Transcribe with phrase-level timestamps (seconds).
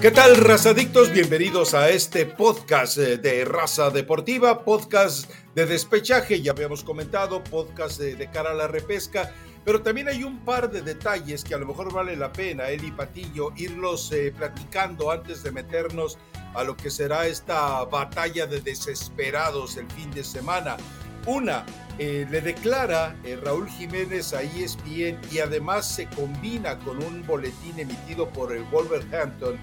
[0.00, 1.10] ¿Qué tal, razadictos?
[1.10, 7.98] Bienvenidos a este podcast eh, de Raza Deportiva, podcast de despechaje, ya habíamos comentado, podcast
[7.98, 9.34] de, cara a la repesca,
[9.64, 12.92] pero también hay un par de detalles que a lo mejor vale la pena, Eli
[12.92, 16.16] Patillo, irlos eh, platicando antes de meternos
[16.54, 20.76] a lo que será esta batalla de desesperados el fin de semana.
[21.26, 21.66] Una,
[21.98, 28.28] eh, le declara Raúl Jiménez a ESPN y además se combina con un boletín emitido
[28.28, 29.58] por el Wolverhampton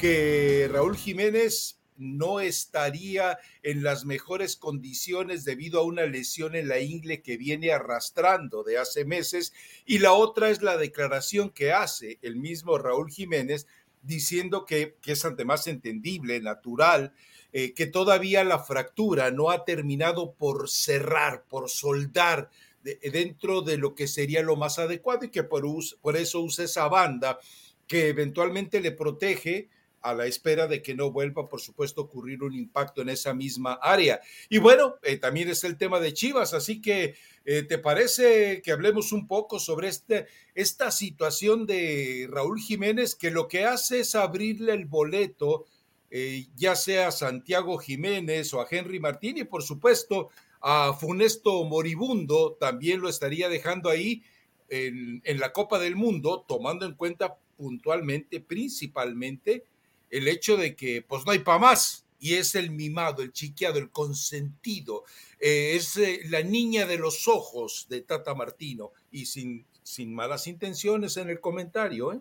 [0.00, 6.80] que Raúl Jiménez no estaría en las mejores condiciones debido a una lesión en la
[6.80, 9.52] ingle que viene arrastrando de hace meses.
[9.84, 13.66] Y la otra es la declaración que hace el mismo Raúl Jiménez
[14.00, 17.12] diciendo que, es ante más entendible, natural,
[17.52, 22.48] eh, que todavía la fractura no ha terminado por cerrar, por soldar
[22.82, 25.66] dentro de lo que sería lo más adecuado y que por,
[26.00, 27.38] por eso usa esa banda
[27.86, 29.68] que eventualmente le protege
[30.02, 33.34] a la espera de que no vuelva, por supuesto, a ocurrir un impacto en esa
[33.34, 34.20] misma área.
[34.48, 38.72] Y bueno, eh, también es el tema de Chivas, así que eh, ¿te parece que
[38.72, 44.14] hablemos un poco sobre este, esta situación de Raúl Jiménez, que lo que hace es
[44.14, 45.66] abrirle el boleto,
[46.10, 51.64] eh, ya sea a Santiago Jiménez o a Henry Martín y por supuesto a Funesto
[51.64, 54.22] Moribundo, también lo estaría dejando ahí
[54.68, 59.64] en, en la Copa del Mundo, tomando en cuenta puntualmente, principalmente,
[60.10, 63.78] el hecho de que pues no hay para más y es el mimado, el chiqueado,
[63.78, 65.04] el consentido,
[65.40, 70.46] eh, es eh, la niña de los ojos de Tata Martino y sin, sin malas
[70.46, 72.20] intenciones en el comentario, ¿eh?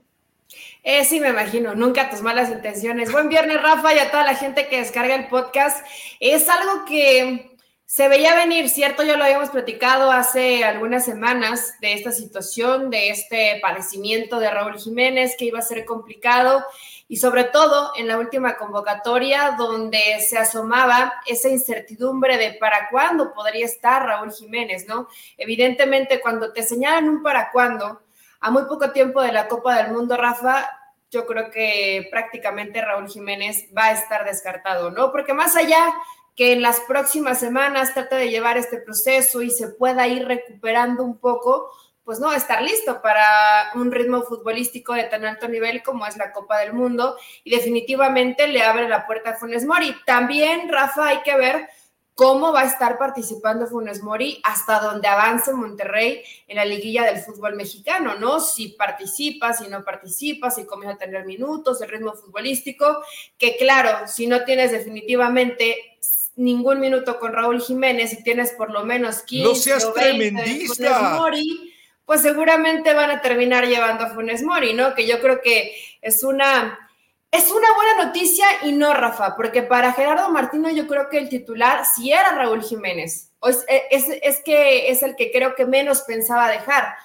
[0.84, 3.12] Eh, sí, me imagino, nunca tus malas intenciones.
[3.12, 5.86] Buen viernes, Rafa, y a toda la gente que descarga el podcast.
[6.20, 9.04] Es algo que se veía venir, ¿cierto?
[9.04, 14.80] Ya lo habíamos platicado hace algunas semanas de esta situación, de este padecimiento de Raúl
[14.80, 16.64] Jiménez, que iba a ser complicado
[17.12, 23.34] y sobre todo en la última convocatoria donde se asomaba esa incertidumbre de para cuándo
[23.34, 25.10] podría estar Raúl Jiménez, ¿no?
[25.36, 28.04] Evidentemente cuando te señalan un para cuándo,
[28.40, 30.70] a muy poco tiempo de la Copa del Mundo, Rafa,
[31.10, 35.12] yo creo que prácticamente Raúl Jiménez va a estar descartado, ¿no?
[35.12, 35.92] Porque más allá
[36.36, 41.04] que en las próximas semanas trate de llevar este proceso y se pueda ir recuperando
[41.04, 41.72] un poco,
[42.10, 46.32] pues no, estar listo para un ritmo futbolístico de tan alto nivel como es la
[46.32, 49.96] Copa del Mundo y definitivamente le abre la puerta a Funes Mori.
[50.08, 51.70] También, Rafa, hay que ver
[52.16, 57.20] cómo va a estar participando Funes Mori hasta donde avance Monterrey en la liguilla del
[57.20, 58.40] fútbol mexicano, ¿no?
[58.40, 63.04] Si participa, si no participa, si comienza a tener minutos, el ritmo futbolístico,
[63.38, 66.00] que claro, si no tienes definitivamente
[66.38, 71.18] ningún minuto con Raúl Jiménez y tienes por lo menos 15 no seas tremendista.
[71.20, 71.70] Mori,
[72.10, 74.96] pues seguramente van a terminar llevando a Funes Mori, ¿no?
[74.96, 76.90] Que yo creo que es una,
[77.30, 81.30] es una buena noticia y no, Rafa, porque para Gerardo Martino yo creo que el
[81.30, 83.30] titular sí era Raúl Jiménez.
[83.44, 86.96] Es, es, es que es el que creo que menos pensaba dejar.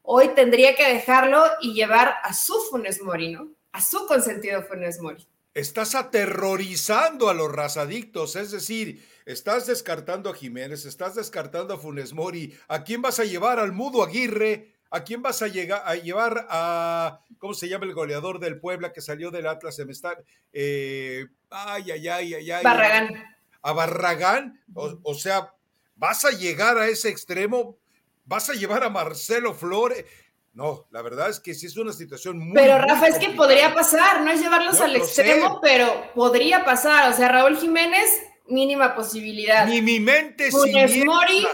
[0.00, 3.50] Hoy tendría que dejarlo y llevar a su Funes Mori, ¿no?
[3.72, 5.28] A su consentido Funes Mori.
[5.52, 12.12] Estás aterrorizando a los razadictos, es decir, estás descartando a Jiménez, estás descartando a Funes
[12.12, 12.56] Mori.
[12.68, 13.58] ¿A quién vas a llevar?
[13.58, 14.74] ¿Al Mudo Aguirre?
[14.90, 18.92] ¿A quién vas a, llegar, a llevar a, ¿cómo se llama el goleador del Puebla
[18.92, 19.74] que salió del Atlas?
[19.74, 20.16] Se me está,
[20.52, 22.62] eh, ay, ay, ay, ay, ay.
[22.62, 23.24] Barragán.
[23.62, 25.52] A Barragán, o, o sea,
[25.96, 27.76] vas a llegar a ese extremo,
[28.24, 30.04] vas a llevar a Marcelo Flores.
[30.52, 32.54] No, la verdad es que sí es una situación muy.
[32.54, 37.12] Pero Rafa, es que podría pasar, no es llevarlos al extremo, pero podría pasar.
[37.12, 38.08] O sea, Raúl Jiménez,
[38.48, 39.66] mínima posibilidad.
[39.66, 41.46] Ni mi mente Funes Mori,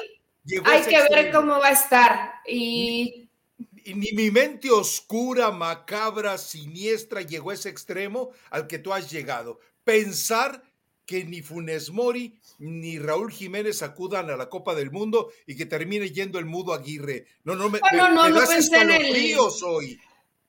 [0.65, 2.33] hay que ver cómo va a estar.
[2.47, 3.29] Y...
[3.87, 9.61] ni mi mente oscura, macabra, siniestra llegó a ese extremo al que tú has llegado.
[9.85, 10.63] Pensar
[11.07, 15.67] que ni Funes Mori ni Raúl Jiménez acudan a la Copa del Mundo y que
[15.67, 17.27] termine yendo el mudo Aguirre.
[17.43, 19.37] No, no, me, no, no, no pensé en el...
[19.65, 19.99] hoy.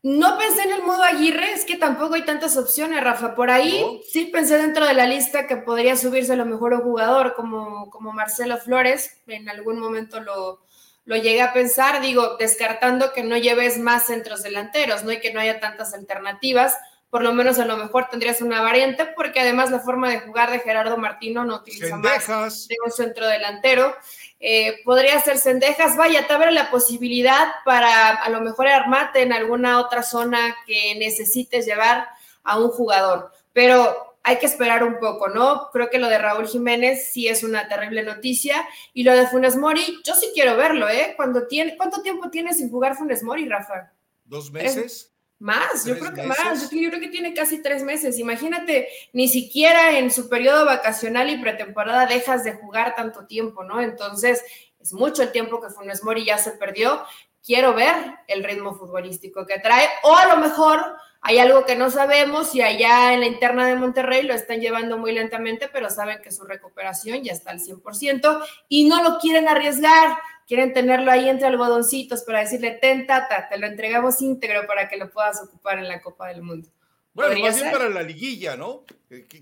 [0.03, 3.35] No pensé en el mudo Aguirre, es que tampoco hay tantas opciones, Rafa.
[3.35, 6.81] Por ahí sí pensé dentro de la lista que podría subirse a lo mejor un
[6.81, 9.21] jugador como, como Marcelo Flores.
[9.27, 10.61] En algún momento lo,
[11.05, 15.11] lo llegué a pensar, digo, descartando que no lleves más centros delanteros, ¿no?
[15.11, 16.75] Y que no haya tantas alternativas
[17.11, 20.49] por lo menos a lo mejor tendrías una variante, porque además la forma de jugar
[20.49, 22.25] de Gerardo Martino no utiliza más
[22.69, 23.93] de un centro delantero.
[24.43, 29.33] Eh, podría ser Cendejas, vaya, te abre la posibilidad para a lo mejor armarte en
[29.33, 32.07] alguna otra zona que necesites llevar
[32.43, 35.69] a un jugador, pero hay que esperar un poco, ¿no?
[35.71, 39.57] Creo que lo de Raúl Jiménez sí es una terrible noticia y lo de Funes
[39.57, 41.13] Mori, yo sí quiero verlo, ¿eh?
[41.15, 43.91] Cuando tiene, ¿Cuánto tiempo tiene sin jugar Funes Mori, Rafa?
[44.25, 45.10] Dos meses.
[45.41, 48.19] Más, yo creo que más, yo, creo que tiene casi tres meses.
[48.19, 53.81] Imagínate, ni siquiera en su periodo vacacional y pretemporada dejas de jugar tanto tiempo, ¿no?
[53.81, 54.43] Entonces,
[54.79, 57.03] es mucho el tiempo que Funes Mori ya se perdió.
[57.43, 57.95] Quiero ver
[58.27, 60.79] el ritmo futbolístico que trae, o a lo mejor
[61.21, 64.99] hay algo que no sabemos y allá en la interna de Monterrey lo están llevando
[64.99, 69.47] muy lentamente, pero saben que su recuperación ya está al 100% y no lo quieren
[69.47, 70.19] arriesgar
[70.51, 74.97] quieren tenerlo ahí entre algodoncitos para decirle, ten tata, te lo entregamos íntegro para que
[74.97, 76.67] lo puedas ocupar en la Copa del Mundo.
[77.13, 78.83] Bueno, más bien para la liguilla, ¿no?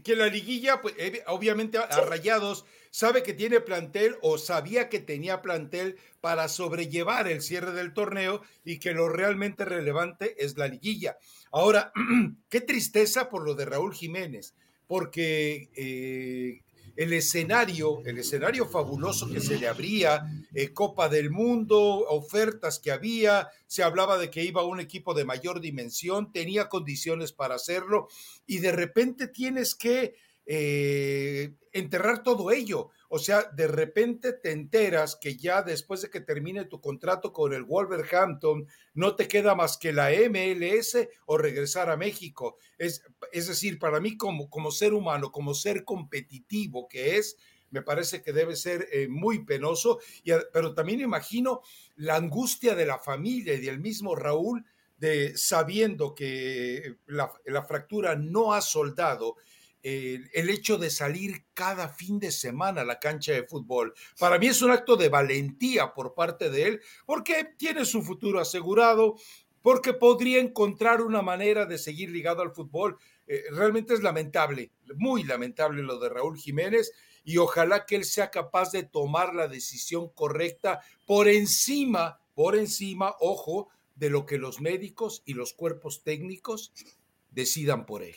[0.04, 5.00] Que, la liguilla, pues, eh, obviamente a, Rayados sabe que tiene plantel o sabía que
[5.00, 10.68] tenía plantel para sobrellevar el cierre del torneo y que lo realmente relevante es la
[10.68, 11.18] liguilla.
[11.52, 11.92] Ahora,
[12.50, 14.54] qué tristeza por lo de Raúl Jiménez,
[14.86, 16.62] porque eh,
[17.00, 21.80] el escenario, el escenario fabuloso que se le abría, eh, Copa del Mundo,
[22.10, 26.68] ofertas que había, se hablaba de que iba a un equipo de mayor dimensión, tenía
[26.68, 28.10] condiciones para hacerlo
[28.46, 30.16] y de repente tienes que
[30.52, 32.90] eh, enterrar todo ello.
[33.08, 37.54] O sea, de repente te enteras que ya después de que termine tu contrato con
[37.54, 42.58] el Wolverhampton, no te queda más que la MLS o regresar a México.
[42.80, 47.38] Es, es decir, para mí como, como ser humano, como ser competitivo que es,
[47.70, 51.62] me parece que debe ser eh, muy penoso, y, pero también imagino
[51.96, 54.66] la angustia de la familia y del mismo Raúl
[54.98, 59.36] de sabiendo que la, la fractura no ha soldado
[59.84, 63.94] el, hecho de salir cada fin de semana a la cancha de fútbol.
[64.18, 68.40] Para mí es un acto de valentía por parte de él, porque tiene su futuro
[68.40, 69.16] asegurado,
[69.62, 72.98] porque podría encontrar una manera de seguir ligado al fútbol.
[73.28, 76.92] Eh, realmente es lamentable, muy lamentable lo de Raúl Jiménez
[77.24, 83.16] y ojalá que él sea capaz de tomar la decisión correcta por encima, por encima,
[83.20, 86.72] ojo, de lo que los médicos y los cuerpos técnicos
[87.30, 88.16] decidan por él.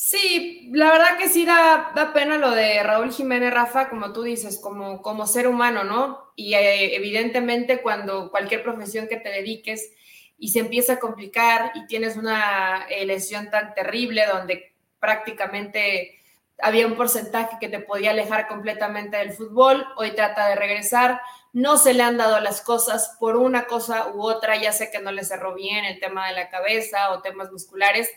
[0.00, 4.22] Sí, la verdad que sí da, da, pena lo de Raúl Jiménez Rafa, como tú
[4.22, 6.32] dices, como, como ser humano, ¿no?
[6.36, 9.90] Y eh, evidentemente cuando cualquier profesión que te dediques
[10.38, 16.16] y se empieza a complicar y tienes una eh, lesión tan terrible donde prácticamente
[16.60, 21.20] había un porcentaje que te podía alejar completamente del fútbol, hoy trata de regresar,
[21.52, 25.00] no se le han dado las cosas por una cosa u otra, ya sé que
[25.00, 28.08] no le cerró bien el tema de la cabeza o temas musculares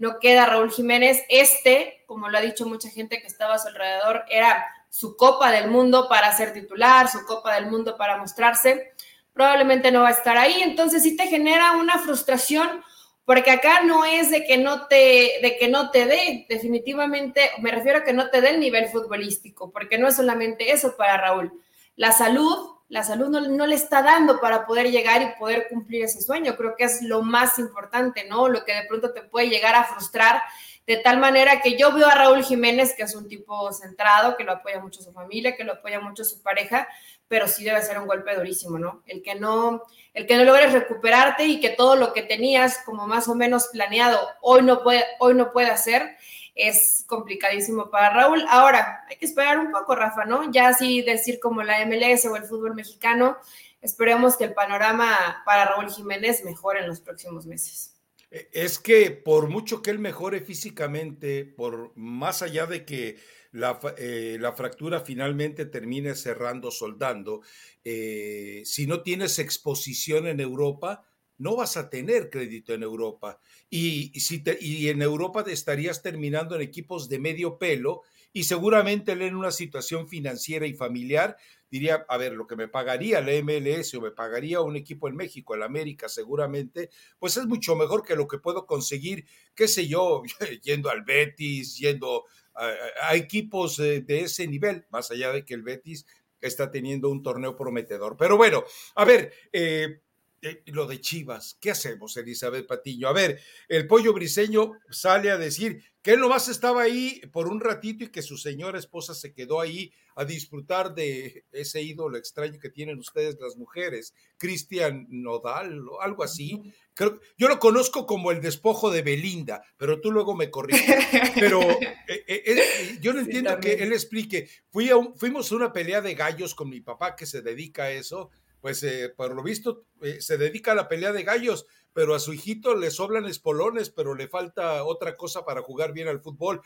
[0.00, 1.22] no queda Raúl Jiménez.
[1.28, 5.52] Este, como lo ha dicho mucha gente que estaba a su alrededor, era su Copa
[5.52, 8.92] del Mundo para ser titular, su Copa del Mundo para mostrarse.
[9.32, 12.82] Probablemente no va a estar ahí, entonces sí te genera una frustración
[13.24, 17.70] porque acá no es de que no te de que no te dé, definitivamente me
[17.70, 21.18] refiero a que no te dé el nivel futbolístico, porque no es solamente eso para
[21.18, 21.52] Raúl.
[21.94, 26.20] La salud la salud no, le está dando para poder llegar y poder cumplir ese
[26.20, 26.56] sueño.
[26.56, 28.48] Creo que es lo más importante, ¿no?
[28.48, 30.42] Lo que de pronto te puede llegar a frustrar
[30.88, 34.42] de tal manera que yo veo a Raúl Jiménez, que es un tipo centrado, que
[34.42, 36.88] lo apoya mucho su familia, que lo apoya mucho su pareja,
[37.28, 39.04] pero sí debe ser un golpe durísimo, ¿no?
[39.06, 43.06] El que no, el que no logres recuperarte y que todo lo que tenías como
[43.06, 46.16] más o menos planeado hoy no puede, hoy no puede hacer
[46.62, 48.44] es complicadísimo para Raúl.
[48.48, 50.50] Ahora, hay que esperar un poco, Rafa, ¿no?
[50.52, 53.36] Ya así decir como la MLS o el fútbol mexicano,
[53.80, 57.94] esperemos que el panorama para Raúl Jiménez mejore en los próximos meses.
[58.30, 63.18] E, es que por mucho que él mejore físicamente, por más allá de que
[63.52, 67.42] la, eh, fractura finalmente termine cerrando, soldando,
[67.84, 71.04] eh, si no tienes exposición en Europa,
[71.40, 73.40] no vas a tener crédito en Europa.
[73.70, 79.12] Y, si y en Europa te estarías terminando en equipos de medio pelo y seguramente
[79.12, 81.36] en una situación financiera y familiar
[81.70, 85.16] diría, a ver, lo que me pagaría la MLS o me pagaría un equipo en
[85.16, 89.86] México, el América seguramente, pues es mucho mejor que lo que puedo conseguir, qué sé
[89.88, 90.22] yo,
[90.62, 96.04] yendo al Betis, yendo a, equipos de, ese nivel, más allá de que el Betis
[96.40, 98.16] está teniendo un torneo prometedor.
[98.18, 98.64] Pero bueno,
[98.96, 100.00] a ver, eh,
[100.42, 103.08] eh, lo de Chivas, ¿qué hacemos, Elizabeth Patiño?
[103.08, 107.60] A ver, el pollo briseño sale a decir que él nomás estaba ahí por un
[107.60, 112.58] ratito y que su señora esposa se quedó ahí a disfrutar de ese ídolo extraño
[112.58, 116.62] que tienen ustedes las mujeres, Cristian Nodal o algo así.
[116.94, 120.80] Creo, yo lo conozco como el despojo de Belinda, pero tú luego me corriges.
[121.34, 124.48] Pero eh, eh, yo no entiendo que él explique.
[124.70, 127.92] Fui a fuimos a una pelea de gallos con mi papá que se dedica a
[127.92, 132.14] eso pues eh, por lo visto eh, se dedica a la pelea de gallos, pero
[132.14, 136.20] a su hijito le sobran espolones, pero le falta otra cosa para jugar bien al
[136.20, 136.62] fútbol.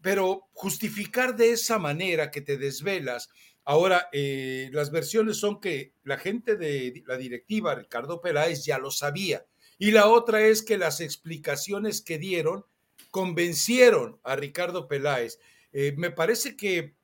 [0.00, 3.28] Pero justificar de esa manera que te desvelas,
[3.64, 8.90] ahora eh, las versiones son que la gente de la directiva, Ricardo Peláez, ya lo
[8.90, 9.44] sabía
[9.78, 12.64] Y la otra es que las explicaciones que dieron
[13.10, 15.38] convencieron a Ricardo Peláez.
[15.72, 16.94] Me parece que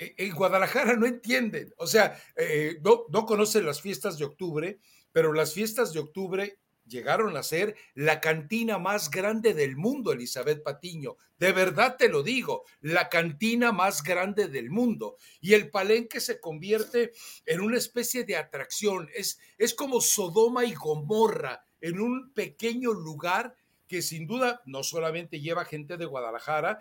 [0.00, 4.78] en Guadalajara no entienden, o sea, eh, no, no conocen las fiestas de octubre,
[5.12, 10.62] pero las fiestas de octubre llegaron a ser la cantina más grande del mundo, Elizabeth
[10.62, 11.16] Patiño.
[11.38, 15.16] De verdad te lo digo, la cantina más grande del mundo.
[15.40, 17.12] Y el palenque se convierte
[17.46, 19.08] en una especie de atracción.
[19.14, 23.54] Es, es como Sodoma y Gomorra en un pequeño lugar
[23.86, 26.80] que sin duda no solamente lleva gente de Guadalajara,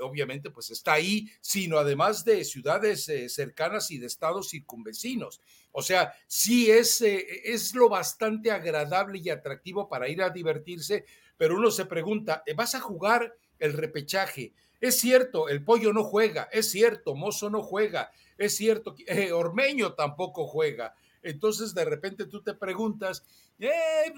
[0.00, 5.40] obviamente pues está ahí, sino además de ciudades eh, cercanas y de estados circunvecinos.
[5.72, 11.04] O sea, sí es, eh, es lo bastante agradable y atractivo para ir a divertirse,
[11.36, 14.52] pero uno se pregunta, eh, ¿vas a jugar el repechaje?
[14.80, 18.94] Es cierto, el pollo no juega, es cierto, Mozo no juega, es cierto,
[19.32, 20.94] Ormeño tampoco juega.
[21.22, 23.24] Entonces de repente tú te preguntas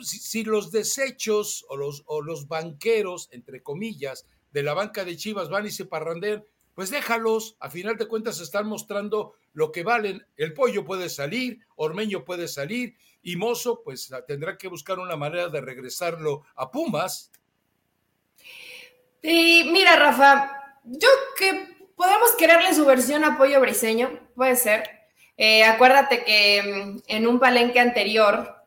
[0.02, 5.16] si, si, los desechos o los, o los banqueros, entre comillas, de la banca de
[5.16, 9.82] Chivas van y se parrandean, pues déjalos, a final de cuentas están mostrando lo que
[9.82, 10.24] valen.
[10.36, 15.48] El pollo puede salir, Ormeño puede salir y Mozo pues tendrá que buscar una manera
[15.48, 17.32] de regresarlo a Pumas.
[19.22, 24.88] Y mira, Rafa, yo que podemos quererle su versión a Pollo Briseño, puede ser.
[25.36, 28.57] Eh, acuérdate que mm, en un palenque anterior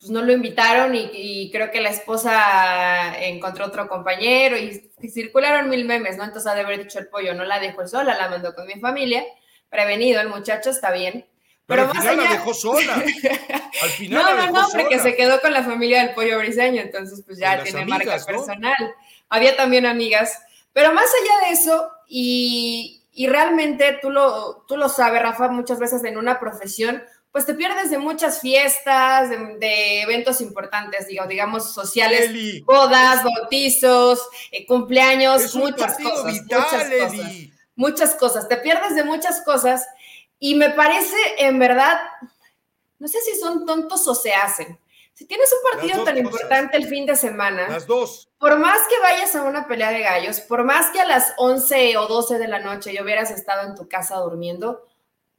[0.00, 5.84] pues no lo invitaron y, creo que la esposa encontró otro compañero y, circularon mil
[5.84, 6.24] memes, ¿no?
[6.24, 8.80] Entonces ha de haber dicho el pollo, no la dejó sola, la mandó con mi
[8.80, 9.24] familia.
[9.68, 11.26] Prevenido, el muchacho está bien.
[11.66, 12.94] Pero, al final la dejó sola.
[13.82, 17.22] Al final no, no, no, porque se quedó con la familia del pollo briseño, entonces
[17.24, 18.94] pues ya tiene marca personal.
[19.28, 20.42] Había también amigas.
[20.72, 25.78] Pero más allá de eso, y, y realmente tú lo, tú lo sabes, Rafa, muchas
[25.78, 27.02] veces en una profesión
[27.32, 32.30] pues te pierdes de muchas fiestas, de, eventos importantes, digamos, sociales,
[32.64, 34.20] bodas, bautizos,
[34.50, 37.32] eh, cumpleaños, muchas cosas, muchas cosas.
[37.76, 39.86] Muchas cosas, te pierdes de muchas cosas
[40.38, 41.98] y me parece, en verdad,
[42.98, 44.78] no sé si son tontos o se hacen.
[45.14, 48.28] Si tienes un partido tan importante el fin de semana, las dos.
[48.38, 51.96] Por más que vayas a una pelea de gallos, por más que a las 11
[51.98, 54.89] o 12 de la noche yo hubieras estado en tu casa durmiendo,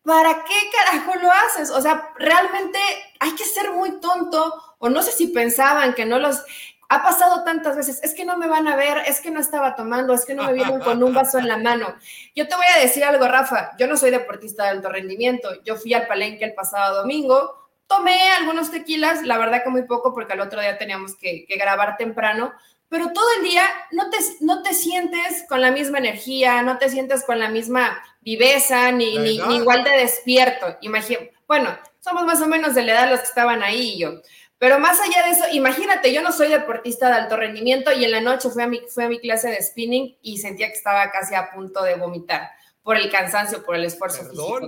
[0.03, 1.69] ¿para qué carajo lo haces?
[1.71, 2.79] O sea, realmente
[3.19, 6.43] hay que ser muy tonto, o no sé si pensaban que no los...
[6.89, 9.77] Ha pasado tantas veces, es que no me van a ver, es que no estaba
[9.77, 11.95] tomando, es que no me vieron con un vaso en la mano.
[12.35, 15.77] Yo te voy a decir algo, Rafa, yo no soy deportista de alto rendimiento, yo
[15.77, 20.33] fui al palenque el pasado domingo, tomé algunos tequilas, la verdad que muy poco porque
[20.33, 22.51] al otro día teníamos que, que grabar temprano,
[22.89, 26.89] pero todo el día no te, no te sientes con la misma energía, no te
[26.89, 30.77] sientes con la misma viveza, ni, ni, igual de despierto.
[30.81, 34.21] Imagino, bueno, somos más o menos de la edad los que estaban ahí y yo.
[34.57, 38.11] Pero más allá de eso, imagínate, yo no soy deportista de alto rendimiento y en
[38.11, 41.09] la noche fui a mi, fui a mi clase de spinning y sentía que estaba
[41.09, 42.51] casi a punto de vomitar
[42.83, 44.59] por el cansancio, por el esfuerzo físico.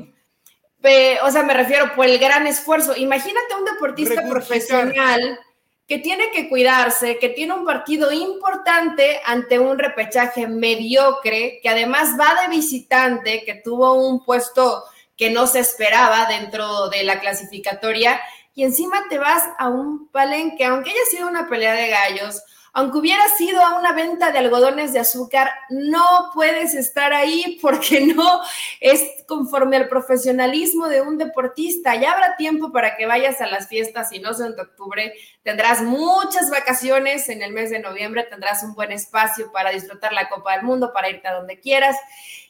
[1.24, 2.96] o sea, me refiero por el gran esfuerzo.
[2.96, 5.40] Imagínate un deportista profesional
[5.88, 12.18] que tiene que cuidarse, que tiene un partido importante ante un repechaje mediocre, que además
[12.20, 14.84] va de visitante, que tuvo un puesto
[15.18, 18.20] que no se esperaba dentro de la clasificatoria,
[18.56, 22.42] y encima te vas a un palenque, aunque haya sido una pelea de gallos,
[22.76, 28.02] aunque hubiera sido a una venta de algodones de azúcar, no puedes estar ahí porque
[28.02, 28.42] no
[28.80, 31.96] es conforme al profesionalismo de un deportista.
[31.96, 35.14] Ya habrá tiempo para que vayas a las fiestas y no sea en octubre.
[35.44, 40.28] Tendrás muchas vacaciones en el mes de noviembre, tendrás un buen espacio para disfrutar la
[40.28, 41.96] Copa del Mundo, para irte a donde quieras.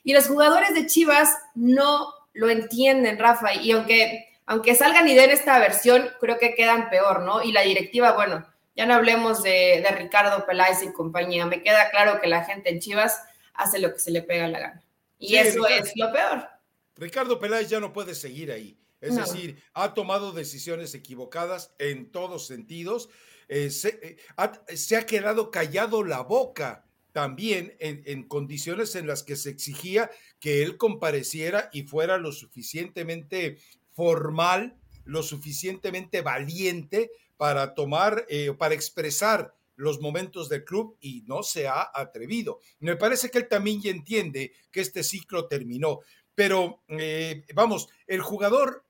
[0.06, 5.32] Y los jugadores de Chivas no lo entienden, Rafa, y aunque, aunque salgan y den
[5.32, 7.44] esta versión, creo que quedan peor, ¿no?
[7.44, 11.46] Y la directiva, bueno, ya no hablemos de, Ricardo Peláez y compañía.
[11.46, 13.22] Me queda claro que la gente en Chivas
[13.54, 14.84] hace lo que se le pega la gana.
[15.20, 16.48] Y eso es lo peor.
[16.96, 18.78] Ricardo Peláez ya no puede seguir ahí.
[19.00, 23.10] Es decir, ha tomado decisiones equivocadas en todos sentidos.
[23.50, 29.36] Eh, eh, se, ha, quedado callado la boca también en, en, condiciones en las que
[29.36, 33.58] se exigía que él compareciera y fuera lo suficientemente
[33.92, 41.44] formal, lo suficientemente valiente para tomar, eh, para expresar los momentos del club y no
[41.44, 42.60] se ha atrevido.
[42.80, 46.02] Me parece que él también ya entiende que este ciclo terminó,
[46.36, 48.86] pero eh, vamos, el jugador,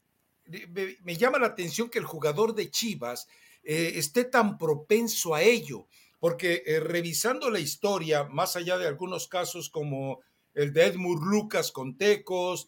[1.04, 3.28] me, llama la atención que el jugador de Chivas
[3.64, 5.88] eh, esté tan propenso a ello,
[6.20, 10.22] porque revisando la historia, más allá de algunos casos como
[10.54, 12.68] el de Edmur Lucas con Tecos,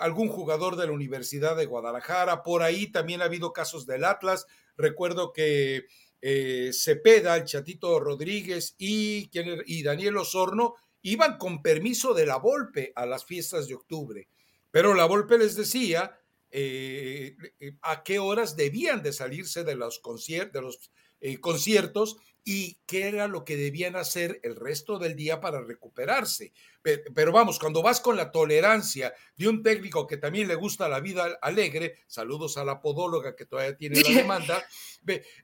[0.00, 4.46] algún jugador de la Universidad de Guadalajara, por ahí también ha habido casos del Atlas,
[4.80, 5.86] Recuerdo que
[6.22, 9.30] eh, Cepeda, el Chatito Rodríguez y,
[9.66, 14.28] y Daniel Osorno iban con permiso de la Volpe a las fiestas de octubre.
[14.70, 16.18] Pero la Volpe les decía
[16.50, 22.78] eh, eh, a qué horas debían de salirse de los, de los eh, conciertos y
[22.86, 26.52] qué era lo que debían hacer el resto del día para recuperarse.
[26.82, 31.00] Pero, vamos, cuando vas con la tolerancia de un técnico que también le gusta la
[31.00, 34.64] vida alegre, saludos a la podóloga que todavía tiene la demanda,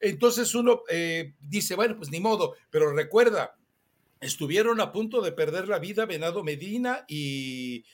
[0.00, 0.82] entonces uno
[1.38, 3.58] dice, bueno, pues ni modo, pero recuerda,
[4.20, 7.84] estuvieron a punto de perder la vida Venado Medina y,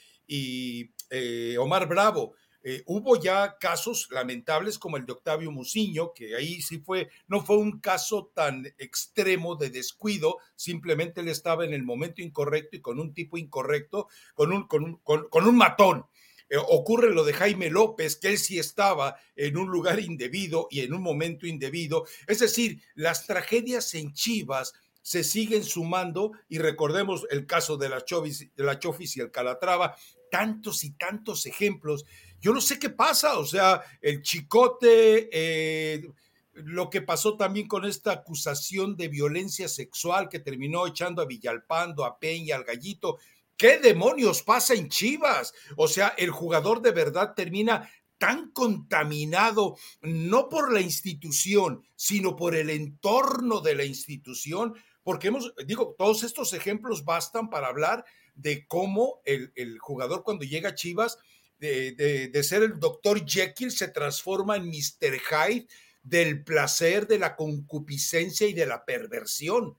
[1.58, 2.34] Omar Bravo.
[2.64, 7.45] Eh, hubo ya casos lamentables como el de Octavio Muciño, que ahí sí fue, no
[7.45, 12.81] fue un caso tan extremo de descuido, simplemente él estaba en el momento incorrecto y
[12.81, 16.07] con un tipo incorrecto, con un, con un, matón.
[16.49, 20.81] Eh, ocurre lo de Jaime López, que él sí estaba en un lugar indebido y
[20.81, 22.07] en un momento indebido.
[22.28, 28.04] Es decir, las tragedias en Chivas se siguen sumando y recordemos el caso de la,
[28.04, 29.97] Chovis, de la Chofis y el Calatrava,
[30.31, 32.07] tantos y tantos ejemplos
[32.42, 36.11] yo no sé qué pasa, o sea, el chicote, eh,
[36.54, 42.04] lo que pasó también con esta acusación de violencia sexual que terminó echando a Villalpando,
[42.04, 43.18] a Peña, al Gallito.
[43.56, 45.54] ¿Qué demonios pasa en Chivas?
[45.76, 52.56] O sea, el jugador de verdad termina tan contaminado, no por la institución, sino por
[52.56, 58.66] el entorno de la institución, porque hemos, digo, todos estos ejemplos bastan para hablar de
[58.66, 61.18] cómo el, el jugador cuando llega a Chivas
[61.62, 65.21] de, ser el doctor Jekyll se transforma en Mr.
[65.21, 65.66] Hyde
[66.02, 69.76] del placer, de la concupiscencia y de la perversión.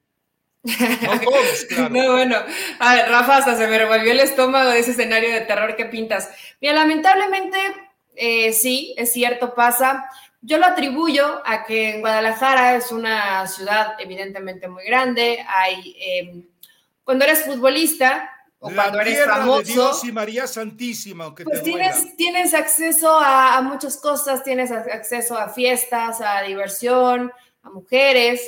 [0.63, 1.89] No todos, claro.
[1.89, 2.37] No, bueno,
[2.79, 5.85] a ver, Rafa, hasta se me revolvió el estómago de ese escenario de terror que
[5.85, 6.29] pintas.
[6.61, 7.57] Bien, lamentablemente,
[8.15, 10.09] eh, sí, es cierto, pasa.
[10.41, 15.45] Yo lo atribuyo a que en Guadalajara es una ciudad evidentemente muy grande.
[15.49, 16.47] Hay, em,
[17.03, 18.29] cuando eres futbolista,
[18.63, 19.57] o cuando eres famoso.
[19.57, 25.37] De Dios y María Santísima, aunque pues tienes, tienes acceso a, muchas cosas, tienes acceso
[25.37, 27.29] a fiestas, a diversión,
[27.61, 28.41] a mujeres,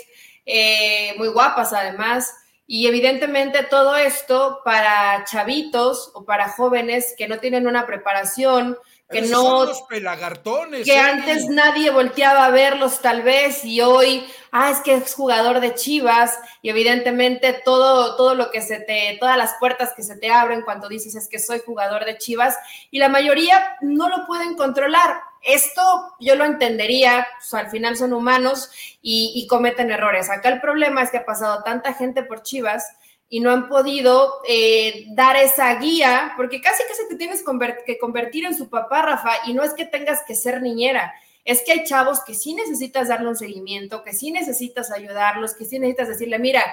[0.46, 2.34] eh, muy guapas además.
[2.66, 8.78] Y evidentemente todo esto para chavitos o para jóvenes que no tienen una preparación,
[9.10, 11.00] que no los pelagartones que ¿eh?
[11.00, 15.76] antes nadie volteaba a verlos tal vez y hoy ah es que es jugador de
[15.76, 20.32] Chivas y evidentemente todo todo lo que se te todas las puertas que se te
[20.32, 22.58] abren cuando dices es que soy jugador de Chivas
[22.90, 28.12] y la mayoría no lo pueden controlar esto yo lo entendería pues, al final son
[28.12, 28.72] humanos
[29.04, 32.88] y, y cometen errores acá el problema es que ha pasado tanta gente por Chivas
[33.28, 37.44] y no han podido eh, dar esa guía, porque casi se te tienes
[37.86, 41.64] que convertir en su papá, Rafa, y no es que tengas que ser niñera, es
[41.64, 45.80] que hay chavos que sí necesitas darle un seguimiento, que sí necesitas ayudarlos, que sí
[45.80, 46.64] necesitas decirle, mira,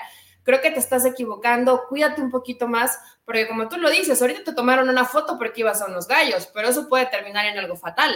[0.45, 4.45] creo que te estás equivocando, cuídate un poquito más, porque como tú lo dices, ahorita
[4.45, 7.77] te tomaron una foto porque ibas a unos gallos, pero eso puede terminar en algo
[7.77, 8.15] fatal.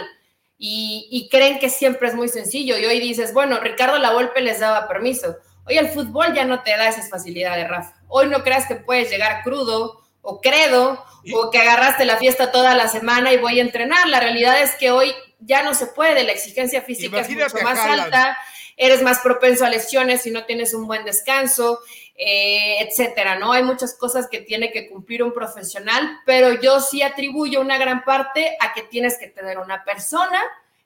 [0.59, 2.79] Y, y creen que siempre es muy sencillo.
[2.79, 5.37] Y hoy dices, bueno, Ricardo La Volpe les daba permiso.
[5.67, 7.96] Hoy el fútbol ya no te da esas facilidades, Rafa.
[8.07, 12.75] Hoy no creas que puedes llegar crudo o credo o que agarraste la fiesta toda
[12.75, 14.07] la semana y voy a entrenar.
[14.07, 17.79] La realidad es que hoy ya no se puede, la exigencia física es mucho más
[17.79, 18.37] alta,
[18.75, 21.79] eres más propenso a lesiones si no tienes un buen descanso,
[22.15, 23.51] eh, etcétera, ¿no?
[23.51, 28.03] Hay muchas cosas que tiene que cumplir un profesional, pero yo sí atribuyo una gran
[28.03, 30.41] parte a que tienes que tener una persona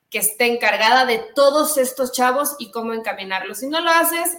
[0.09, 3.59] que esté encargada de todos estos chavos y cómo encaminarlos.
[3.59, 4.37] Si no lo haces,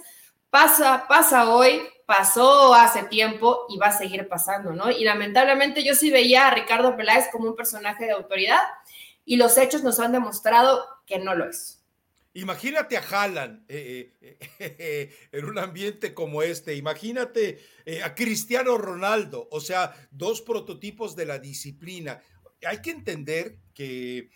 [0.51, 4.91] pasa, pasa hoy, pasó hace tiempo y va a seguir pasando, ¿no?
[4.91, 8.59] Y lamentablemente yo sí veía a Ricardo Peláez como un personaje de autoridad
[9.25, 11.83] y los hechos nos han demostrado que no lo es.
[12.35, 17.59] Imagínate a Haaland eh, eh, eh, en un ambiente como este, imagínate
[18.03, 22.21] a Cristiano Ronaldo, o sea, dos prototipos de la disciplina.
[22.65, 24.29] Hay que entender que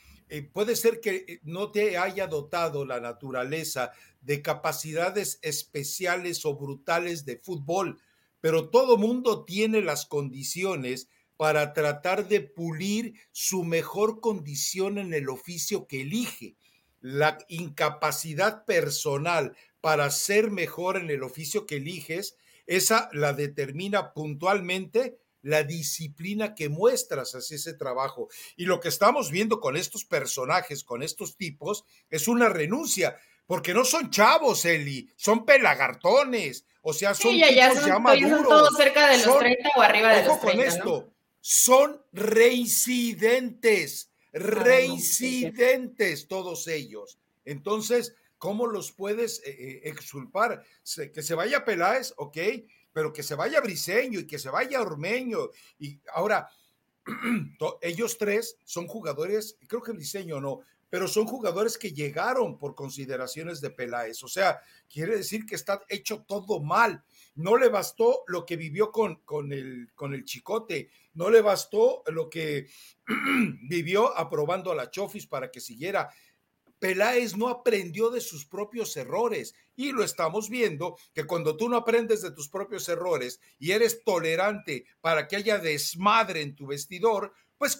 [0.53, 7.37] puede ser que no te haya dotado la naturaleza de capacidades especiales o brutales de
[7.37, 7.99] fútbol,
[8.41, 15.29] pero todo mundo tiene las condiciones para tratar de pulir su mejor condición en el
[15.29, 16.55] oficio que elige.
[16.99, 22.35] La incapacidad personal para ser mejor en el oficio que eliges,
[22.65, 28.27] esa la determina puntualmente la disciplina que muestras hacia ese trabajo.
[28.57, 33.73] Y lo que estamos viendo con estos personajes, con estos tipos, es una renuncia porque
[33.73, 39.07] no son chavos, Eli, son pelagartones, o sea, son sí, ya, son, son todos cerca
[39.07, 46.67] de los 30 o arriba de los 30, con esto, son reincidentes, ah, reincidentes todos
[46.67, 47.19] ellos.
[47.45, 50.61] Entonces, ¿cómo los puedes eh, eh, exculpar?
[51.13, 52.37] que se vaya Peláez, ok,
[52.97, 55.51] pero que se vaya Briseño y que se vaya Ormeño.
[55.77, 56.49] Y ahora,
[57.83, 63.61] ellos tres son jugadores, creo que Briseño no, pero son jugadores que llegaron por consideraciones
[63.61, 64.23] de Peláez.
[64.23, 67.03] O sea, quiere decir que está hecho todo mal.
[67.35, 72.01] No le bastó lo que vivió con, con, el, con el Chicote, no le bastó
[72.07, 72.67] lo que
[73.69, 76.09] vivió aprobando a la Chofis para que siguiera.
[76.79, 81.77] Peláez no aprendió de sus propios errores y lo estamos viendo que cuando tú no
[81.77, 87.33] aprendes de tus propios errores y eres tolerante para que haya desmadre en tu vestidor,
[87.57, 87.77] pues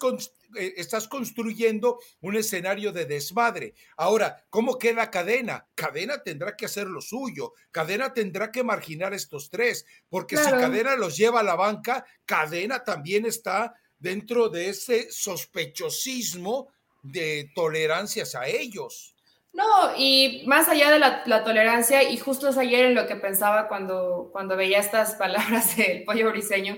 [0.57, 3.75] eh, estás construyendo un escenario de desmadre.
[3.95, 5.67] Ahora, ¿cómo queda cadena?
[5.75, 10.95] Cadena tendrá que hacer lo suyo, cadena tendrá que marginar estos tres, porque si cadena
[10.95, 16.69] los lleva a la banca, cadena también está dentro de ese sospechosismo
[17.11, 19.15] de tolerancias a ellos.
[19.53, 19.63] No,
[19.97, 24.29] y más allá de la, tolerancia, y justo es ayer en lo que pensaba cuando,
[24.31, 26.77] cuando veía estas palabras del pollo briseño,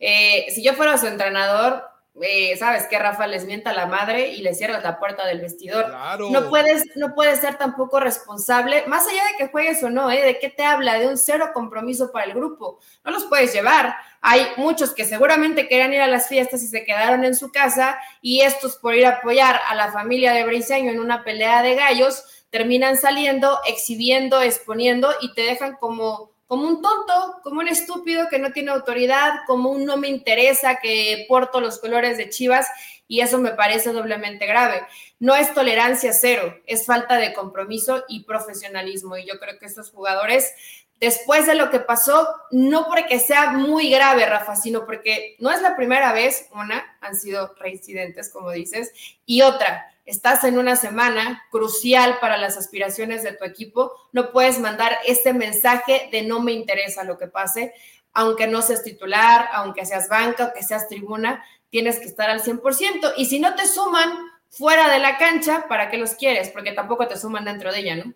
[0.00, 1.84] eh, si yo fuera su entrenador,
[2.22, 3.26] eh, ¿sabes qué, Rafa?
[3.26, 5.86] Les mienta la madre y le cierras la puerta del vestidor.
[6.30, 10.22] No puedes, no puedes ser tampoco responsable, más allá de que juegues o no, ¿eh?
[10.22, 10.98] ¿De qué te habla?
[10.98, 12.78] De un cero compromiso para el grupo.
[13.04, 13.96] No los puedes llevar.
[14.20, 17.98] Hay muchos que seguramente querían ir a las fiestas y se quedaron en su casa
[18.20, 21.74] y estos por ir a apoyar a la familia de Briseño en una pelea de
[21.74, 28.26] gallos terminan saliendo, exhibiendo, exponiendo y te dejan como como un tonto, como un estúpido
[28.28, 32.66] que no tiene autoridad, como un no me interesa que porto los colores de Chivas
[33.06, 34.82] y eso me parece doblemente grave.
[35.20, 39.90] No es tolerancia cero, es falta de compromiso y profesionalismo y yo creo que estos
[39.90, 40.52] jugadores
[41.00, 45.62] después de lo que pasó, no porque sea muy grave, Rafa, sino porque no es
[45.62, 48.92] la primera vez, una, han sido reincidentes, como dices,
[49.24, 54.58] y otra, estás en una semana crucial para las aspiraciones de tu equipo, no puedes
[54.58, 57.74] mandar este mensaje de no me interesa lo que pase,
[58.14, 63.12] aunque no seas titular, aunque seas banca, aunque seas tribuna, tienes que estar al 100%.
[63.18, 64.10] Y si no te suman
[64.48, 66.48] fuera de la cancha, ¿para qué los quieres?
[66.48, 68.14] Porque tampoco te suman dentro de ella, ¿no?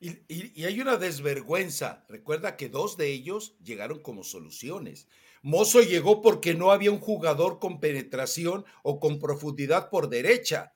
[0.00, 2.04] Y, y, hay una desvergüenza.
[2.08, 5.08] Recuerda que dos de ellos llegaron como soluciones.
[5.42, 10.72] Mozo llegó porque no había un jugador con penetración o con profundidad por derecha.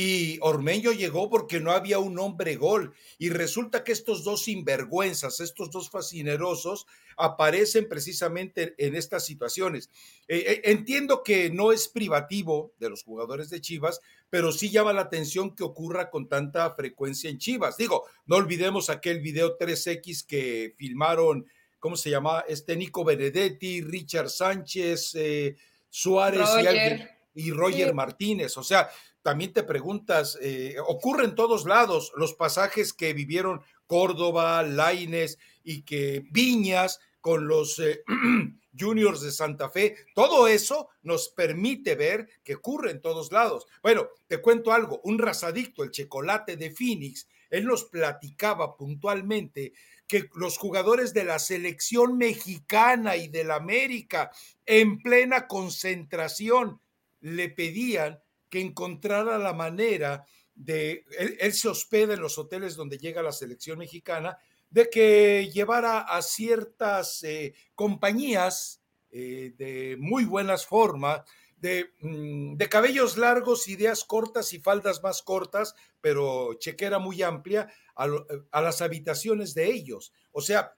[0.00, 2.94] Y Ormeño llegó porque no había un hombre gol.
[3.18, 9.90] Y resulta que estos dos sinvergüenzas, estos dos fascinerosos, aparecen precisamente en estas situaciones.
[10.28, 14.92] Eh, eh, entiendo que no es privativo de los jugadores de Chivas, pero sí llama
[14.92, 17.76] la atención que ocurra con tanta frecuencia en Chivas.
[17.76, 21.44] Digo, no olvidemos aquel video 3X que filmaron,
[21.80, 22.44] ¿cómo se llama?
[22.46, 25.56] Este Nico Benedetti, Richard Sánchez, eh,
[25.90, 27.17] Suárez y,
[27.50, 28.56] Roger Martínez.
[28.56, 28.90] O sea,
[29.22, 35.82] también te preguntas, eh, ocurre en todos lados los pasajes que vivieron Córdoba, Laines y
[35.82, 38.02] que Viñas con los eh,
[38.78, 43.66] juniors de Santa Fe, todo eso nos permite ver que ocurre en todos lados.
[43.82, 49.72] Bueno, te cuento algo, un razadicto, el chocolate de Phoenix, él nos platicaba puntualmente
[50.06, 54.30] que los jugadores de la selección mexicana y del América
[54.64, 56.80] en plena concentración
[57.20, 63.22] le pedían que encontrara la manera de, él, se hospeda en los hoteles donde llega
[63.22, 64.38] la selección mexicana,
[64.70, 71.22] de que llevara a ciertas eh, compañías eh, de muy buenas formas,
[71.56, 77.72] de, mm, de, cabellos largos, ideas cortas y faldas más cortas, pero chequera muy amplia,
[77.96, 78.06] a,
[78.52, 80.12] a las habitaciones de ellos.
[80.32, 80.77] O sea,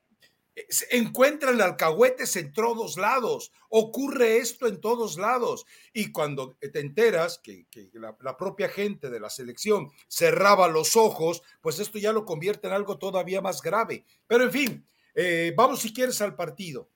[0.90, 5.66] encuentran alcahuetes en todos lados, ocurre esto en todos lados.
[5.92, 11.78] Y cuando te enteras que, la, propia gente de la selección cerraba los ojos, pues
[11.78, 14.04] esto ya lo convierte en algo todavía más grave.
[14.26, 16.88] Pero en fin, eh, vamos si quieres al partido.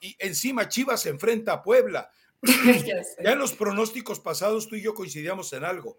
[0.00, 2.10] Y encima Chivas se enfrenta a Puebla.
[3.24, 5.98] ya en los pronósticos pasados tú y yo coincidíamos en algo.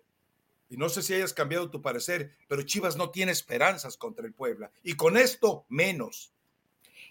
[0.69, 4.33] Y no sé si hayas cambiado tu parecer, pero Chivas no tiene esperanzas contra el
[4.33, 4.71] Puebla.
[4.83, 6.34] Y con esto, menos.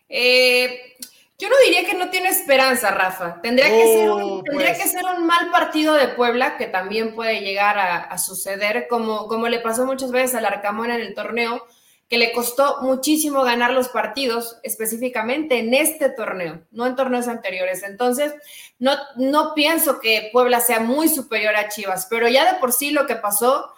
[0.08, 0.96] Eh,
[1.36, 3.40] yo no diría que no tiene esperanza, Rafa.
[3.42, 4.92] Tendría, que, ser un, oh, tendría que pues.
[4.92, 9.58] ser un mal partido de Puebla, que también puede llegar a, suceder, como, como le
[9.58, 11.66] pasó muchas veces al Arcamón en el torneo,
[12.08, 17.82] que le costó muchísimo ganar los partidos, específicamente en este torneo, no en torneos anteriores.
[17.82, 18.32] Entonces,
[18.78, 22.90] no, no pienso que Puebla sea muy superior a Chivas, pero ya de por sí
[22.92, 23.72] lo que pasó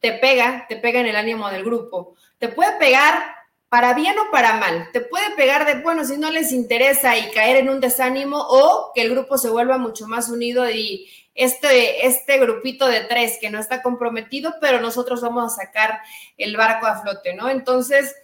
[0.00, 2.14] te pega, te pega en el ánimo del grupo.
[2.38, 3.41] Te puede pegar
[3.72, 4.90] para bien o para mal.
[4.92, 8.92] Te puede pegar de, bueno, si no les interesa y caer en un desánimo o
[8.94, 13.48] que el grupo se vuelva mucho más unido y este, este grupito de tres que
[13.48, 16.00] no está comprometido, pero nosotros vamos a sacar
[16.36, 17.48] el barco a flote, ¿no?
[17.48, 18.14] Entonces,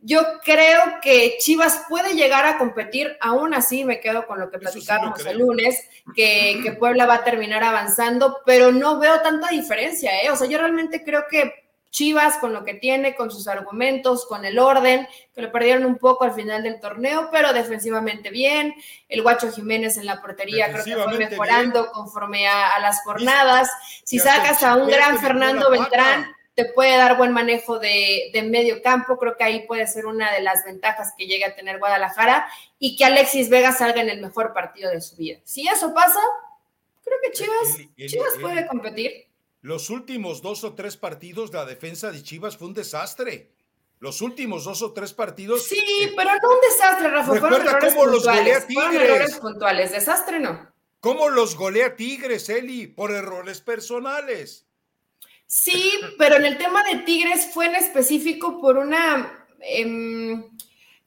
[0.00, 4.58] yo creo que Chivas puede llegar a competir, aún así me quedo con lo que
[4.58, 5.82] platicábamos el lunes,
[6.14, 10.28] que, que, Puebla va a terminar avanzando, pero no veo tanta diferencia, ¿eh?
[10.28, 11.59] O sea, yo realmente creo que
[11.90, 15.98] Chivas con lo que tiene, con sus argumentos, con el orden, que lo perdieron un
[15.98, 18.74] poco al final del torneo, pero defensivamente bien.
[19.08, 23.68] El Guacho Jiménez en la portería creo que fue mejorando conforme a, las jornadas.
[24.04, 28.82] Si sacas a un gran Fernando Beltrán, te puede dar buen manejo de, de, medio
[28.82, 29.18] campo.
[29.18, 32.48] Creo que ahí puede ser una de las ventajas que llegue a tener Guadalajara
[32.78, 35.38] y que Alexis Vega salga en el mejor partido de su vida.
[35.44, 36.20] Si eso pasa,
[37.04, 39.29] creo que Chivas, Chivas puede competir.
[39.62, 43.52] Los últimos dos o tres partidos, la defensa de Chivas fue un desastre.
[43.98, 45.64] Los últimos dos o tres partidos.
[45.64, 47.36] Sí, eh, pero no un desastre, Rafa.
[47.36, 49.02] Errores cómo los golea Tigres.
[49.02, 49.92] errores puntuales.
[49.92, 50.72] Desastre no.
[51.00, 52.86] ¿Cómo los golea Tigres, Eli?
[52.86, 54.66] Por errores personales.
[55.46, 59.46] Sí, pero en el tema de Tigres fue en específico por una.
[59.60, 60.48] Em,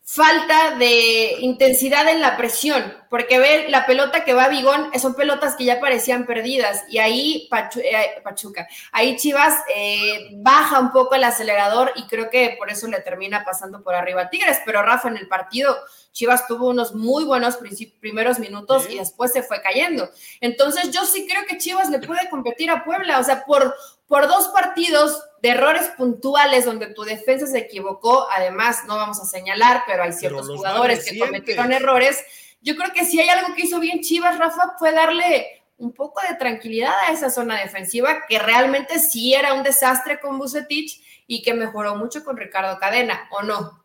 [0.06, 5.16] falta de intensidad en la presión, porque ver la pelota que va a Bigón son
[5.16, 11.16] pelotas que ya parecían perdidas y ahí eh, Pachuca, ahí Chivas eh, baja un poco
[11.16, 14.84] el acelerador y creo que por eso le termina pasando por arriba a Tigres, pero
[14.84, 15.78] Rafa en el partido
[16.14, 17.58] Chivas tuvo unos muy buenos
[18.00, 20.10] primeros minutos y después se fue cayendo.
[20.42, 23.76] Entonces yo sí creo que Chivas le puede competir a Puebla, o sea, por,
[24.14, 29.26] por dos partidos de errores puntuales donde tu defensa se equivocó, además no vamos a
[29.26, 32.24] señalar, pero hay ciertos jugadores que cometieron errores.
[32.62, 36.22] Yo creo que si hay algo que hizo bien Chivas, Rafa, fue darle un poco
[36.30, 41.42] de tranquilidad a esa zona defensiva, que realmente sí era un desastre con Bucetich y
[41.42, 43.83] que mejoró mucho con Ricardo Cadena, ¿o no?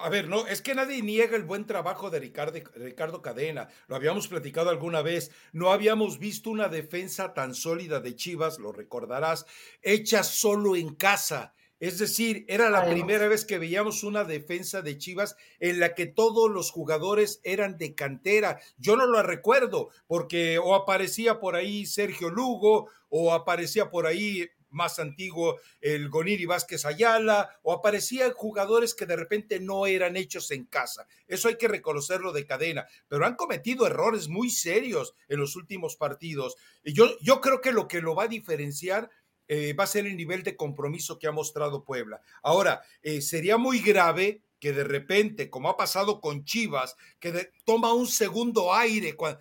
[0.00, 3.68] A ver, no, es que nadie niega el buen trabajo de Ricardo, Ricardo, Cadena.
[3.86, 5.30] Lo habíamos platicado alguna vez.
[5.52, 9.46] No habíamos visto una defensa tan sólida de Chivas, lo recordarás,
[9.82, 11.54] hecha solo en casa.
[11.80, 16.06] Es decir, era la primera vez que veíamos una defensa de Chivas en la que
[16.06, 18.60] todos los jugadores eran de cantera.
[18.78, 24.48] Yo no lo recuerdo, porque o aparecía por ahí Sergio Lugo, o aparecía por ahí
[24.74, 30.50] más antiguo, el Goniri Vázquez Ayala, o aparecían jugadores que de repente no eran hechos
[30.50, 31.06] en casa.
[31.26, 35.96] Eso hay que reconocerlo de cadena, pero han cometido errores muy serios en los últimos
[35.96, 36.56] partidos.
[36.82, 39.10] Y yo, yo creo que lo que lo va a diferenciar
[39.46, 42.20] eh, va a ser el nivel de compromiso que ha mostrado Puebla.
[42.42, 47.92] Ahora, eh, sería muy grave que de repente, como ha pasado con Chivas, que toma
[47.92, 49.38] un segundo aire cuando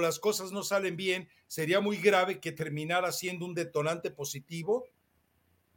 [0.00, 4.84] las cosas no salen bien, sería muy grave que terminara siendo un detonante positivo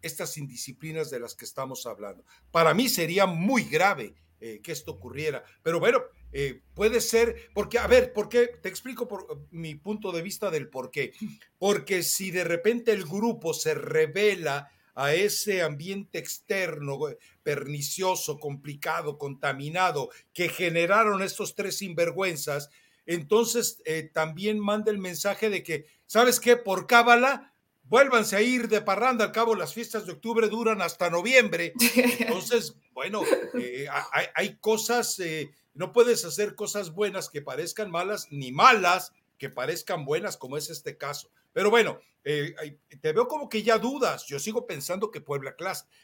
[0.02, 2.24] estas indisciplinas de las que estamos hablando.
[2.52, 7.80] Para mí sería muy grave eh, que esto ocurriera, pero bueno, eh, puede ser, porque,
[7.80, 8.48] a ver, ¿por qué?
[8.62, 11.14] Te explico por mi punto de vista del por qué.
[11.58, 17.00] Porque si de repente el grupo se revela a ese ambiente externo
[17.44, 22.70] pernicioso, complicado, contaminado que generaron estos tres sinvergüenzas,
[23.06, 26.58] entonces eh, también manda el mensaje de que, ¿sabes qué?
[26.58, 31.10] Por cábala, vuélvanse a ir de parranda, al cabo las fiestas de octubre duran hasta
[31.10, 31.74] noviembre.
[32.20, 33.22] Entonces, bueno,
[33.60, 33.88] eh,
[34.34, 40.06] hay, cosas, eh, no puedes hacer cosas buenas que parezcan malas, ni malas que parezcan
[40.06, 41.30] buenas, como es este caso.
[41.54, 44.26] Pero bueno, te veo como que ya dudas.
[44.26, 45.56] Yo sigo pensando que Puebla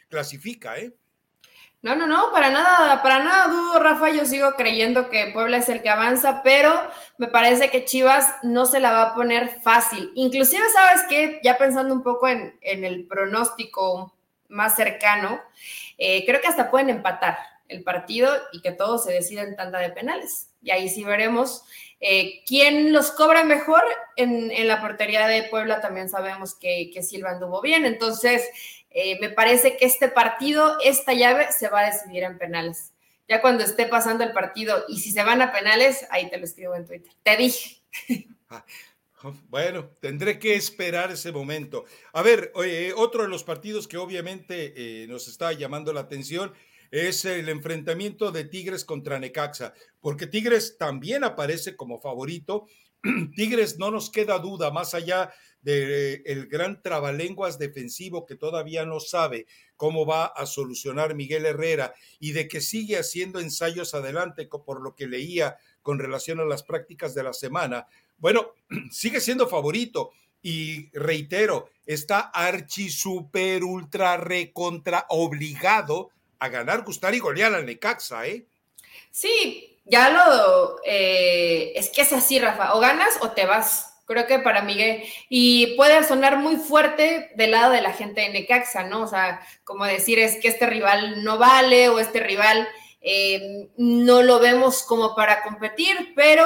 [0.10, 0.94] clasifica, ¿eh?
[1.84, 5.68] No, no, no, para nada, para nada dudo, Rafa, yo sigo creyendo que Puebla es
[5.68, 6.72] el que avanza, pero
[7.18, 10.12] me parece que Chivas no se la va a poner fácil.
[10.14, 11.40] Inclusive, ¿sabes qué?
[11.44, 14.14] Ya pensando un poco en, el pronóstico
[14.48, 15.42] más cercano,
[15.98, 19.80] eh, creo que hasta pueden empatar el partido y que todo se decida en tanda
[19.80, 20.52] de penales.
[20.62, 21.64] Y ahí sí veremos
[22.00, 23.82] eh, quién los cobra mejor.
[24.18, 28.48] En, la portería de Puebla también sabemos que, que Silva anduvo bien, entonces
[28.92, 32.92] eh, me parece que este partido, esta llave, se va a decidir en penales.
[33.28, 36.44] Ya cuando esté pasando el partido y si se van a penales, ahí te lo
[36.44, 37.14] escribo en Twitter.
[37.24, 37.82] Te dije.
[38.50, 38.66] Ah,
[39.50, 41.86] bueno, tendré que esperar ese momento.
[42.12, 42.52] A ver,
[42.96, 46.54] otro de los partidos que obviamente eh, nos está llamando la atención
[46.90, 52.66] es el enfrentamiento de Tigres contra Necaxa, porque Tigres también aparece como favorito.
[53.36, 59.00] Tigres no nos queda duda, más allá del el gran trabalenguas defensivo que todavía no
[59.00, 59.46] sabe
[59.76, 64.96] cómo va a solucionar Miguel Herrera y de que sigue haciendo ensayos adelante por lo
[64.96, 67.88] que leía con relación a las prácticas de la semana.
[68.18, 68.54] Bueno,
[68.92, 77.20] sigue siendo favorito y reitero, está archi super ultra recontra obligado a ganar, gustar y
[77.20, 78.48] golear al Necaxa, ¿eh?
[79.12, 80.78] Sí, ya lo.
[80.84, 82.74] Eh, es que es así, Rafa.
[82.74, 83.91] O ganas o te vas.
[84.12, 85.04] Creo que para Miguel.
[85.30, 89.04] Y puede sonar muy fuerte del lado de la gente de Necaxa, ¿no?
[89.04, 92.68] O sea, como decir es que este rival no vale o este rival
[93.00, 96.46] eh, no lo vemos como para competir, pero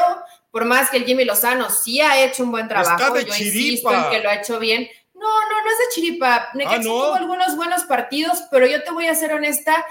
[0.51, 4.09] por más que el Jimmy Lozano sí ha hecho un buen trabajo, yo insisto en
[4.11, 4.87] que lo ha hecho bien.
[5.15, 6.49] No, no, no es de chiripa.
[6.53, 9.83] Necaxa ah, tuvo algunos buenos partidos, pero yo te voy a ser honesta,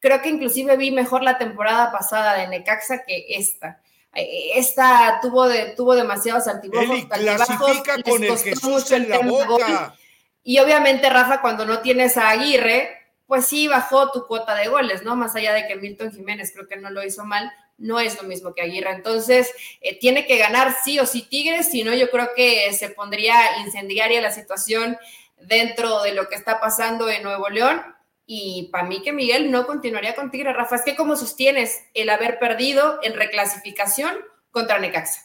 [0.00, 3.80] creo que inclusive vi mejor la temporada pasada de Necaxa que esta.
[4.14, 7.06] Eh, esta tuvo, de, tuvo demasiados altibajos.
[7.06, 9.94] clasifica con el Jesús en la boca.
[10.42, 15.02] Y obviamente, Rafa, cuando no tienes a Aguirre, pues sí bajó tu cuota de goles,
[15.02, 15.14] ¿no?
[15.14, 18.26] Más allá de que Milton Jiménez creo que no lo hizo mal, no es lo
[18.26, 18.90] mismo que Aguirre.
[18.90, 22.88] Entonces, eh, tiene que ganar sí o sí Tigres, si no, yo creo que se
[22.88, 24.98] pondría incendiaria la situación
[25.36, 27.82] dentro de lo que está pasando en Nuevo León.
[28.32, 30.76] Y para mí que Miguel no continuaría con Tigres, Rafa.
[30.76, 34.14] Es que ¿cómo sostienes el haber perdido en reclasificación
[34.52, 35.22] contra Necaxa?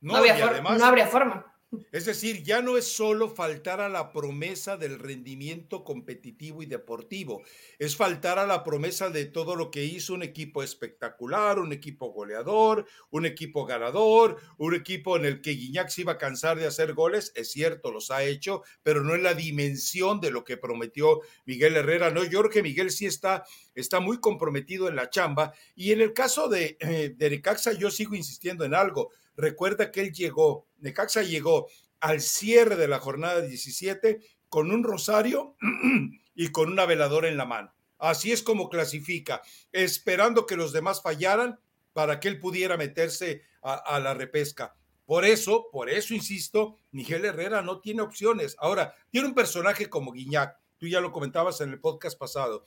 [0.00, 1.54] No, no habría forma.
[1.92, 7.42] Es decir, ya no es solo faltar a la promesa del rendimiento competitivo y deportivo,
[7.78, 12.10] es faltar a la promesa de todo lo que hizo un equipo espectacular, un equipo
[12.10, 16.66] goleador, un equipo ganador, un equipo en el que Guiñac se iba a cansar de
[16.66, 20.56] hacer goles, es cierto, los ha hecho, pero no en la dimensión de lo que
[20.56, 22.10] prometió Miguel Herrera.
[22.10, 25.52] No, que Miguel sí está, está muy comprometido en la chamba.
[25.74, 27.42] Y en el caso de, eh, de
[27.78, 31.68] yo sigo insistiendo en algo Recuerda que él llegó, Necaxa llegó
[32.00, 35.54] al cierre de la jornada 17 con un rosario
[36.34, 37.72] y con una veladora en la mano.
[37.98, 41.60] Así es como clasifica, esperando que los demás fallaran
[41.92, 44.74] para que él pudiera meterse a, la repesca.
[45.04, 48.56] Por eso, por eso insisto, Miguel Herrera no tiene opciones.
[48.58, 52.64] Ahora, tiene un personaje como Guiñac, tú ya lo comentabas en el podcast pasado.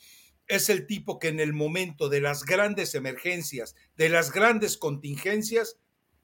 [0.47, 5.77] Es el tipo que en el momento de las grandes emergencias, de las grandes contingencias,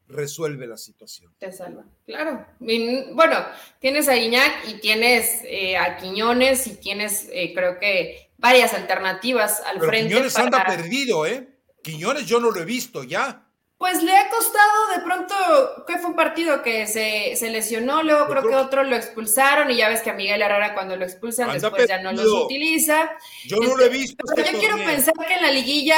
[0.07, 1.33] resuelve la situación.
[1.37, 2.45] Te salva, claro.
[2.59, 3.45] Bueno,
[3.79, 9.61] tienes a Iñak y tienes eh, a Quiñones y tienes, eh, creo que, varias alternativas
[9.61, 10.09] al Pero frente.
[10.09, 11.47] Quiñones anda perdido, ¿eh?
[11.81, 13.43] Quiñones yo no lo he visto ya.
[13.77, 18.25] Pues le ha costado de pronto, que fue un partido que se, se lesionó, luego
[18.27, 21.53] creo, que otro lo expulsaron y ya ves que a Miguel Herrera cuando lo expulsan
[21.53, 23.11] después ya no los utiliza.
[23.45, 24.23] Yo no lo he visto.
[24.35, 25.95] Pero este yo quiero pensar que en la liguilla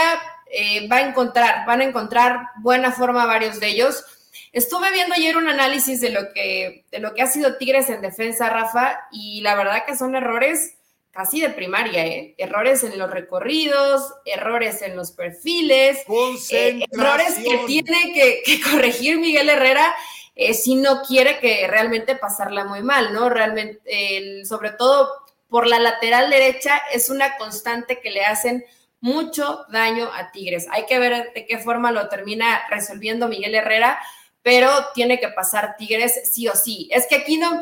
[0.51, 4.03] eh, va a encontrar, van a encontrar buena forma varios de ellos.
[4.51, 8.01] Estuve viendo ayer un análisis de lo que, de lo que ha sido Tigres en
[8.01, 10.75] defensa, Rafa, y la verdad que son errores
[11.11, 12.35] casi de primaria, ¿eh?
[12.37, 15.99] errores en los recorridos, errores en los perfiles,
[16.51, 19.93] eh, errores que tiene que, corregir Miguel Herrera
[20.53, 23.27] si no quiere que realmente pasarla muy mal, ¿no?
[23.27, 25.11] Realmente, sobre todo
[25.49, 28.63] por la lateral derecha, es una constante que le hacen
[29.01, 30.67] mucho daño a Tigres.
[30.71, 33.99] Hay que ver de qué forma lo termina resolviendo Miguel Herrera,
[34.41, 36.89] pero tiene que pasar Tigres sí o sí.
[36.91, 37.61] Es que aquí no...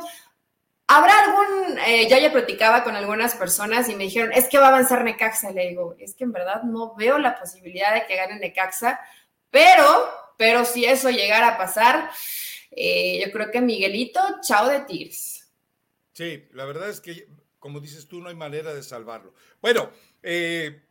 [0.89, 4.67] Habrá algún, eh, yo ya platicaba con algunas personas y me dijeron, es que va
[4.67, 5.51] a avanzar Necaxa.
[5.51, 8.97] Le digo, es que en verdad no veo la posibilidad de que gane Necaxa,
[9.49, 12.09] pero, pero si eso llegara a pasar,
[12.71, 15.49] eh, yo creo que Miguelito, chao de Tigres.
[16.13, 17.27] Sí, la verdad es que,
[17.59, 19.33] como dices tú, no hay manera de salvarlo.
[19.61, 19.89] Bueno,
[20.23, 20.86] eh,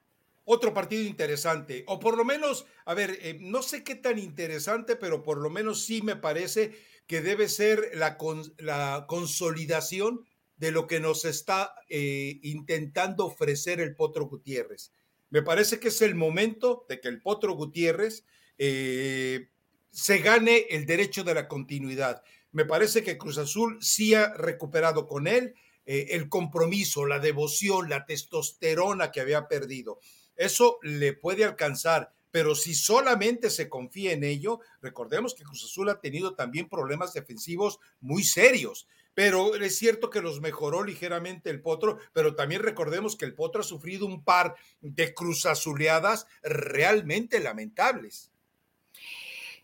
[0.48, 4.94] otro partido interesante, o por lo menos, a ver, eh, no sé qué tan interesante,
[4.94, 6.72] pero por lo menos sí me parece
[7.08, 8.16] que debe ser la,
[8.58, 10.24] la consolidación
[10.56, 14.92] de lo que nos está eh, intentando ofrecer el Potro Gutiérrez.
[15.30, 18.24] Me parece que es el momento de que el Potro Gutiérrez
[18.56, 19.48] eh,
[19.90, 22.22] se gane el derecho de la continuidad.
[22.52, 25.54] Me parece que Cruz Azul sí ha recuperado con él
[25.88, 30.00] el compromiso, la devoción, la testosterona que había perdido.
[30.36, 35.88] Eso le puede alcanzar, pero si solamente se confía en ello, recordemos que Cruz Azul
[35.88, 38.86] ha tenido también problemas defensivos muy serios.
[39.14, 43.62] Pero es cierto que los mejoró ligeramente el Potro, pero también recordemos que el Potro
[43.62, 48.30] ha sufrido un par de cruzazuleadas realmente lamentables.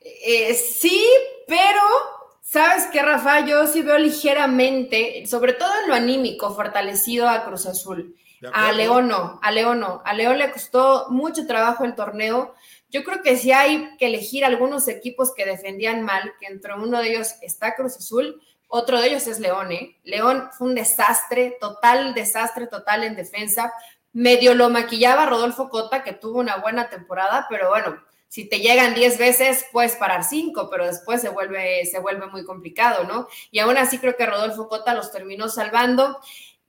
[0.01, 1.07] Eh, sí,
[1.47, 1.83] pero
[2.53, 3.47] ¿Sabes qué, Rafa?
[3.47, 8.15] Yo sí veo ligeramente, sobre todo en lo anímico, fortalecido a Cruz Azul.
[8.53, 10.03] A León no, a León no.
[10.05, 12.55] A León le costó mucho trabajo el torneo.
[12.91, 17.01] Yo creo que si hay que elegir algunos equipos que defendían mal, que entre uno
[17.01, 19.71] de ellos está Cruz Azul, otro de ellos es León.
[19.73, 19.99] ¿eh?
[20.03, 23.73] León fue un desastre, total desastre, total en defensa.
[24.13, 28.95] Medio lo maquillaba Rodolfo Cota, que tuvo una buena temporada, pero bueno, si te llegan
[28.95, 33.29] 10 veces, puedes parar 5, pero después se vuelve, se vuelve muy complicado, ¿no?
[33.51, 36.19] Y aún así creo que Rodolfo Cota los terminó salvando.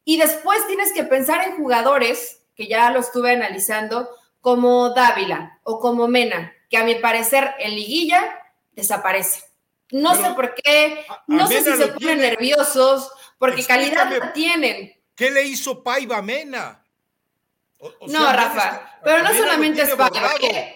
[0.06, 4.10] Y después tienes que pensar en jugadores que ya lo estuve analizando,
[4.42, 8.40] como Dávila o como Mena, que a mi parecer en liguilla
[8.74, 9.44] desaparece.
[9.92, 14.94] No sé por qué, no sé si se ponen nerviosos, porque calidad la tienen.
[15.16, 16.22] ¿Qué le hizo Paiva
[17.88, 20.32] a no, Rafa, pero no solamente es Paiva.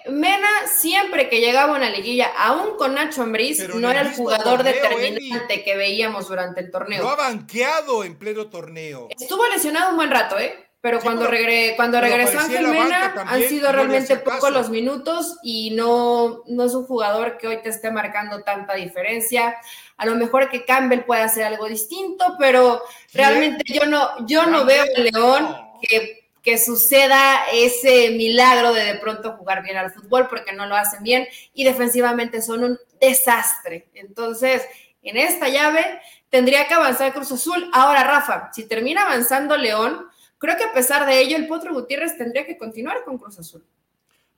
[0.09, 4.63] Mena siempre que llegaba a una liguilla, aún con Nacho Ambriz, no era el jugador
[4.63, 7.03] determinante que veíamos durante el torneo.
[7.03, 9.07] No ha banqueado en pleno torneo.
[9.17, 10.67] Estuvo lesionado un buen rato, ¿eh?
[10.79, 11.27] Pero cuando,
[11.75, 16.85] cuando regresó Ángel Mena, han sido realmente pocos los minutos y no, no es un
[16.85, 19.57] jugador que hoy te esté marcando tanta diferencia.
[19.97, 24.65] A lo mejor que Campbell pueda hacer algo distinto, pero realmente yo no, yo no
[24.65, 30.29] veo en León que, que suceda ese milagro de de pronto jugar bien al fútbol
[30.29, 33.89] porque no lo hacen bien y defensivamente son un desastre.
[33.93, 34.63] Entonces,
[35.01, 37.69] en esta llave tendría que avanzar Cruz Azul.
[37.73, 42.17] Ahora, Rafa, si termina avanzando León, Creo que a pesar de ello, el Potro Gutiérrez
[42.17, 43.65] tendría que continuar con Cruz Azul.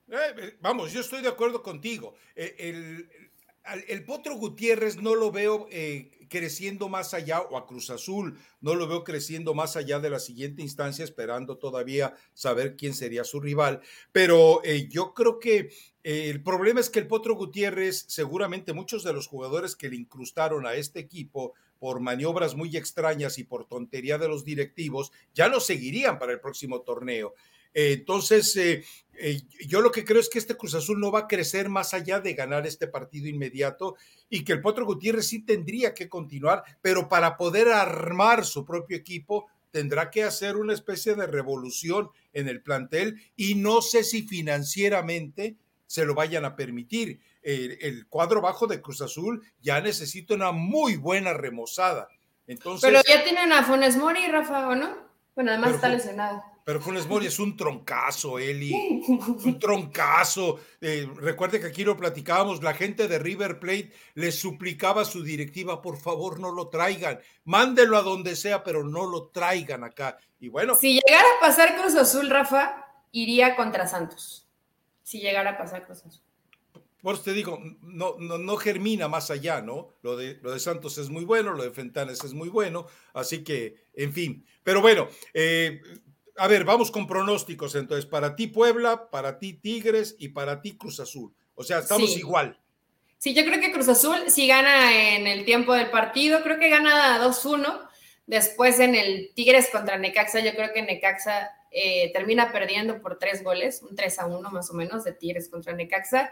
[0.10, 2.16] Eh, eh, vamos, yo estoy de acuerdo contigo.
[2.36, 3.10] Eh, el,
[3.88, 5.68] el, Potro Gutiérrez no lo veo
[6.30, 10.20] creciendo más allá, o a Cruz Azul no lo veo creciendo más allá de la
[10.20, 13.82] siguiente instancia, esperando todavía saber quién sería su rival.
[14.12, 15.72] Pero yo creo que
[16.04, 20.66] el problema es que el Potro Gutiérrez, seguramente muchos de los jugadores que le incrustaron
[20.66, 25.62] a este equipo, por maniobras muy extrañas y por tontería de los directivos, ya lo
[25.62, 27.34] seguirían para el próximo torneo.
[27.74, 31.20] Eh, entonces, eh, eh, yo lo que creo es que este Cruz Azul no va
[31.20, 33.96] a crecer más allá de ganar este partido inmediato
[34.30, 38.98] y que el Potro Gutiérrez sí tendría que continuar, pero para poder armar su propio
[38.98, 44.24] equipo tendrá que hacer una especie de revolución en el plantel y no sé si
[44.24, 50.52] financieramente se lo vayan a permitir el, cuadro bajo de Cruz Azul ya necesita una
[50.52, 52.10] muy buena remozada.
[52.48, 54.98] Entonces, pero ya tienen a Funes Mori, Rafa, ¿o no?
[55.36, 56.44] Bueno, además está lesionado.
[56.64, 58.72] Pero Funes Mori es un troncazo, Eli.
[59.08, 60.60] un troncazo.
[60.82, 65.24] Eh, recuerde que aquí lo platicábamos, la gente de River Plate le suplicaba a su
[65.24, 67.20] directiva, por favor, no lo traigan.
[67.46, 70.18] Mándelo a donde sea, pero no lo traigan acá.
[70.40, 70.76] Y bueno.
[70.76, 74.48] Si llegara a pasar Cruz Azul, Rafa, iría contra Santos.
[75.04, 76.22] Si llegara a pasar Cruz Azul.
[77.02, 79.94] Por eso te digo, no, no, no, germina más allá, ¿no?
[80.02, 83.42] Lo de, lo de Santos es muy bueno, lo de Fentanes es muy bueno, así
[83.42, 84.46] que, en fin.
[84.64, 85.82] Pero bueno, eh,
[86.40, 88.06] a ver, vamos con pronósticos entonces.
[88.06, 91.34] Para ti Puebla, para ti Tigres y para ti Cruz Azul.
[91.56, 92.58] O sea, estamos igual.
[93.18, 96.70] Sí, yo creo que Cruz Azul si gana en el tiempo del partido, creo que
[96.70, 97.88] gana 2-1.
[98.26, 103.44] Después en el Tigres contra Necaxa, yo creo que Necaxa eh, termina perdiendo por tres
[103.44, 106.30] goles, un 3 1 más o menos de Tigres contra Necaxa.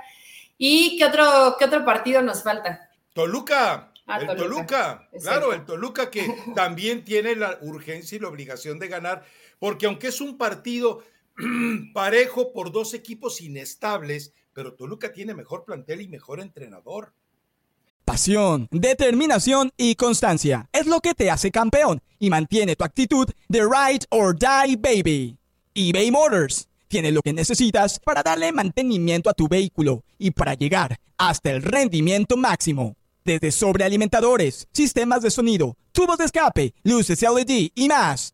[0.58, 2.89] ¿Y qué otro, qué otro partido nos falta?
[3.14, 3.91] Toluca.
[4.10, 8.88] Ah, el Toluca, claro, el Toluca que también tiene la urgencia y la obligación de
[8.88, 9.26] ganar,
[9.60, 11.03] porque aunque es un partido
[11.93, 17.14] parejo por dos equipos inestables, pero Toluca tiene mejor plantel y mejor entrenador.
[18.05, 23.62] Pasión, determinación y constancia es lo que te hace campeón y mantiene tu actitud de
[23.62, 25.38] ride or die baby.
[25.76, 30.97] eBay Motors tiene lo que necesitas para darle mantenimiento a tu vehículo y para llegar
[31.18, 32.95] hasta el rendimiento máximo.
[33.26, 38.34] Desde sobrealimentadores, sistemas de sonido, tubos de escape, luces LED y más.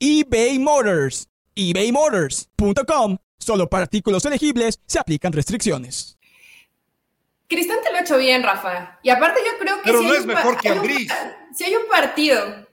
[0.00, 1.28] eBay Motors.
[1.54, 3.18] ebaymotors.com.
[3.38, 6.16] Solo para artículos elegibles se aplican restricciones.
[7.46, 8.98] Cristante lo ha hecho bien, Rafa.
[9.02, 9.82] Y aparte yo creo que...
[9.84, 11.08] Pero no es mejor que Andrés.
[11.54, 12.66] Si hay un partido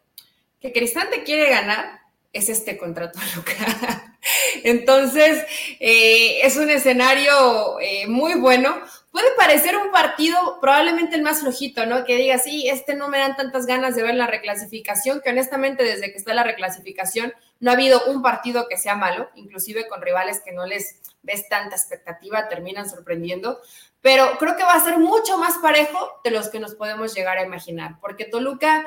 [0.61, 1.99] que Cristante quiere ganar,
[2.31, 4.15] es este contrato Toluca.
[4.63, 5.43] Entonces,
[5.79, 8.79] eh, es un escenario eh, muy bueno.
[9.11, 12.03] Puede parecer un partido probablemente el más flojito, ¿no?
[12.03, 15.83] Que diga, sí, este no me dan tantas ganas de ver la reclasificación, que honestamente
[15.83, 20.01] desde que está la reclasificación no ha habido un partido que sea malo, inclusive con
[20.01, 23.59] rivales que no les ves tanta expectativa, terminan sorprendiendo,
[24.01, 27.37] pero creo que va a ser mucho más parejo de los que nos podemos llegar
[27.37, 28.85] a imaginar, porque Toluca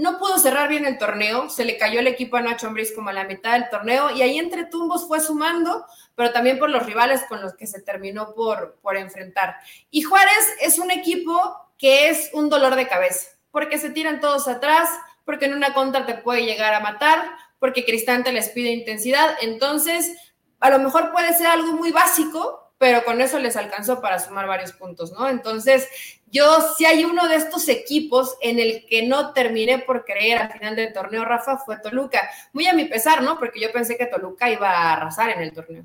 [0.00, 3.10] no pudo cerrar bien el torneo, se le cayó el equipo a Nacho Ambriz como
[3.10, 5.84] a la mitad del torneo y ahí entre tumbos fue sumando,
[6.14, 9.56] pero también por los rivales con los que se terminó por, por enfrentar.
[9.90, 14.48] Y Juárez es un equipo que es un dolor de cabeza, porque se tiran todos
[14.48, 14.88] atrás,
[15.24, 17.22] porque en una contra te puede llegar a matar,
[17.58, 19.36] porque Cristante les pide intensidad.
[19.42, 20.16] Entonces,
[20.60, 24.46] a lo mejor puede ser algo muy básico, pero con eso les alcanzó para sumar
[24.46, 25.28] varios puntos, ¿no?
[25.28, 25.88] Entonces,
[26.30, 30.52] yo si hay uno de estos equipos en el que no terminé por creer al
[30.52, 32.30] final del torneo, Rafa, fue Toluca.
[32.52, 33.38] Muy a mi pesar, ¿no?
[33.38, 35.84] Porque yo pensé que Toluca iba a arrasar en el torneo.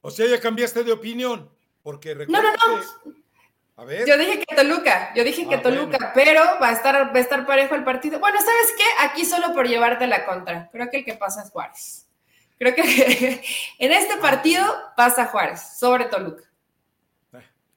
[0.00, 1.50] O sea, ya cambiaste de opinión,
[1.82, 2.82] porque No, no, no.
[3.76, 4.08] A ver.
[4.08, 7.20] Yo dije que Toluca, yo dije que ah, Toluca, pero va a estar va a
[7.20, 8.18] estar parejo el partido.
[8.18, 8.84] Bueno, ¿sabes qué?
[9.04, 10.68] Aquí solo por llevarte la contra.
[10.72, 12.08] Creo que el que pasa es Juárez.
[12.58, 12.82] Creo que
[13.78, 14.64] en este partido
[14.96, 16.42] pasa Juárez sobre Toluca.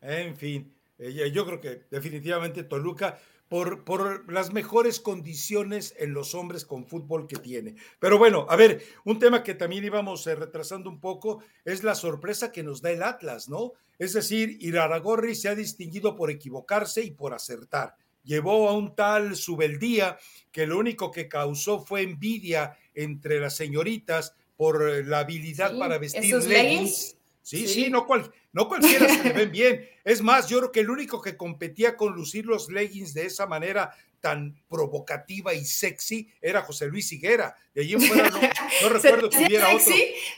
[0.02, 6.36] En fin, eh, yo creo que definitivamente Toluca por, por, las mejores condiciones en los
[6.36, 7.76] hombres con fútbol que tiene.
[7.99, 11.95] Pero bueno, a ver, un tema que también íbamos eh, retrasando un poco es la
[11.95, 13.74] sorpresa que nos da el Atlas, ¿no?
[13.99, 17.95] Es decir, Iraragorri se ha distinguido por equivocarse y por acertar.
[18.24, 20.18] Llevó a un tal Subeldía
[20.52, 25.97] que lo único que causó fue envidia entre las señoritas por eh, la habilidad para
[25.97, 27.18] vestir leggings.
[27.41, 29.89] Sí, sí, no, cual, no cualquiera se le ven bien.
[30.03, 33.47] Es más, yo creo que el único que competía con lucir los leggings de esa
[33.47, 37.55] manera tan provocativa y sexy era José Luis Higuera.
[37.73, 39.93] De allí en fuera no, recuerdo que hubiera otro.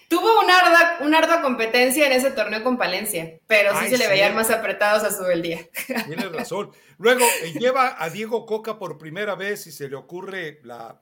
[0.08, 4.08] Tuvo una ardua, una ardua competencia en ese torneo con Palencia, pero sí se le
[4.08, 5.68] veían más apretados a su día.
[6.08, 6.72] Tienes razón.
[6.98, 11.02] Luego eh, lleva a Diego Coca por primera vez y se le ocurre la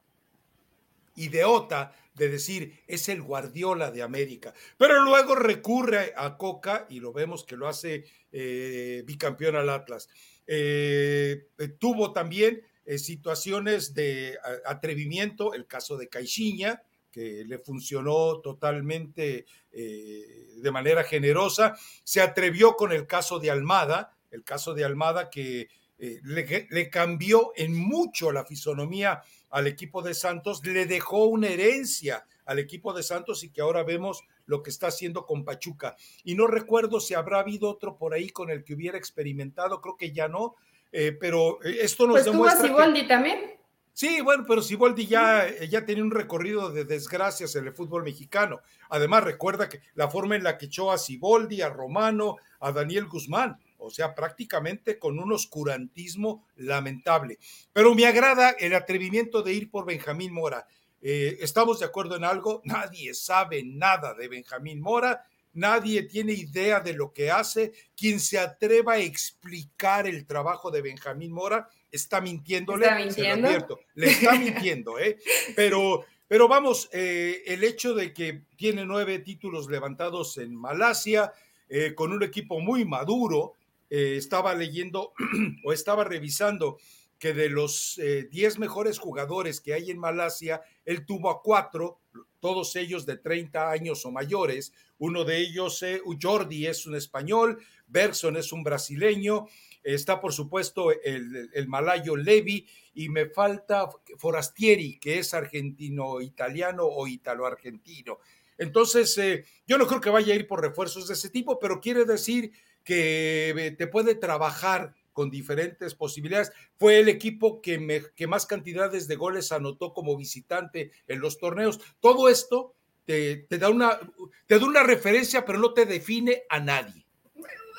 [1.16, 7.14] ideota de decir es el Guardiola de América, pero luego recurre a Coca y lo
[7.14, 10.10] vemos que lo hace eh, bicampeón al Atlas.
[10.48, 12.62] Eh, eh, tuvo también
[12.98, 16.82] situaciones de atrevimiento, el caso de Caixinha,
[17.12, 24.44] que le funcionó totalmente de manera generosa, se atrevió con el caso de Almada, el
[24.44, 30.86] caso de Almada que le cambió en mucho la fisonomía al equipo de Santos, le
[30.86, 35.26] dejó una herencia al equipo de Santos y que ahora vemos lo que está haciendo
[35.26, 35.96] con Pachuca.
[36.24, 39.96] Y no recuerdo si habrá habido otro por ahí con el que hubiera experimentado, creo
[39.96, 40.56] que ya no,
[40.92, 42.68] eh, pero eh, esto nos pues demuestra.
[42.68, 43.62] Siboldi también?
[43.94, 48.04] Sí, bueno, pero Siboldi ya, eh, ya tenía un recorrido de desgracias en el fútbol
[48.04, 48.62] mexicano.
[48.90, 53.08] Además, recuerda que la forma en la que echó a Siboldi, a Romano, a Daniel
[53.08, 57.40] Guzmán, o sea, prácticamente con un oscurantismo lamentable.
[57.74, 60.68] Pero me agrada el atrevimiento de ir por Benjamín Mora.
[61.02, 62.62] Eh, ¿Estamos de acuerdo en algo?
[62.64, 67.74] Nadie sabe nada de Benjamín Mora, nadie tiene idea de lo que hace.
[67.98, 72.86] Quien se atreva a explicar el trabajo de Benjamín Mora está mintiéndole.
[72.86, 73.80] ¿Está mintiendo?
[73.96, 75.18] le está mintiendo, ¿eh?
[75.56, 81.34] Pero, pero vamos, eh, el hecho de que tiene nueve títulos levantados en Malasia,
[81.68, 83.56] eh, con un equipo muy maduro,
[83.94, 85.12] eh, estaba leyendo
[85.66, 86.78] o estaba revisando
[87.20, 88.00] que de los
[88.32, 92.00] 10 eh, mejores jugadores que hay en Malasia, él tuvo a cuatro,
[92.40, 94.72] todos ellos de 30 años o mayores.
[94.98, 99.48] Uno de ellos, eh, Jordi, es un español, Berson es un brasileño,
[99.84, 108.20] está por supuesto el, malayo Levi y me falta Forastieri, que es argentino-italiano o italo-argentino.
[108.58, 109.20] Entonces,
[109.68, 112.52] yo no creo que vaya a ir por refuerzos de ese tipo, pero quiere decir
[112.84, 116.52] que te puede trabajar con diferentes posibilidades.
[116.78, 121.80] Fue el equipo que, que más cantidades de goles anotó como visitante en los torneos.
[122.00, 122.76] Todo esto
[123.06, 124.00] te, da una,
[124.48, 127.06] te da una referencia, pero no te define a nadie.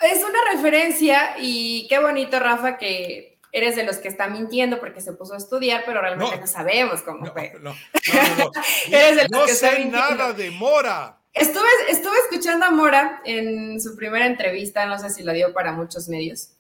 [0.03, 5.01] Es una referencia y qué bonito, Rafa, que eres de los que está mintiendo porque
[5.01, 7.53] se puso a estudiar, pero realmente no, sabemos cómo fue.
[7.61, 7.77] No, no,
[8.91, 11.22] eres de los que sé nada de Mora.
[11.33, 15.73] Estuve, estuve escuchando a Mora en su primera entrevista, no sé si lo dio para
[15.73, 16.51] muchos medios,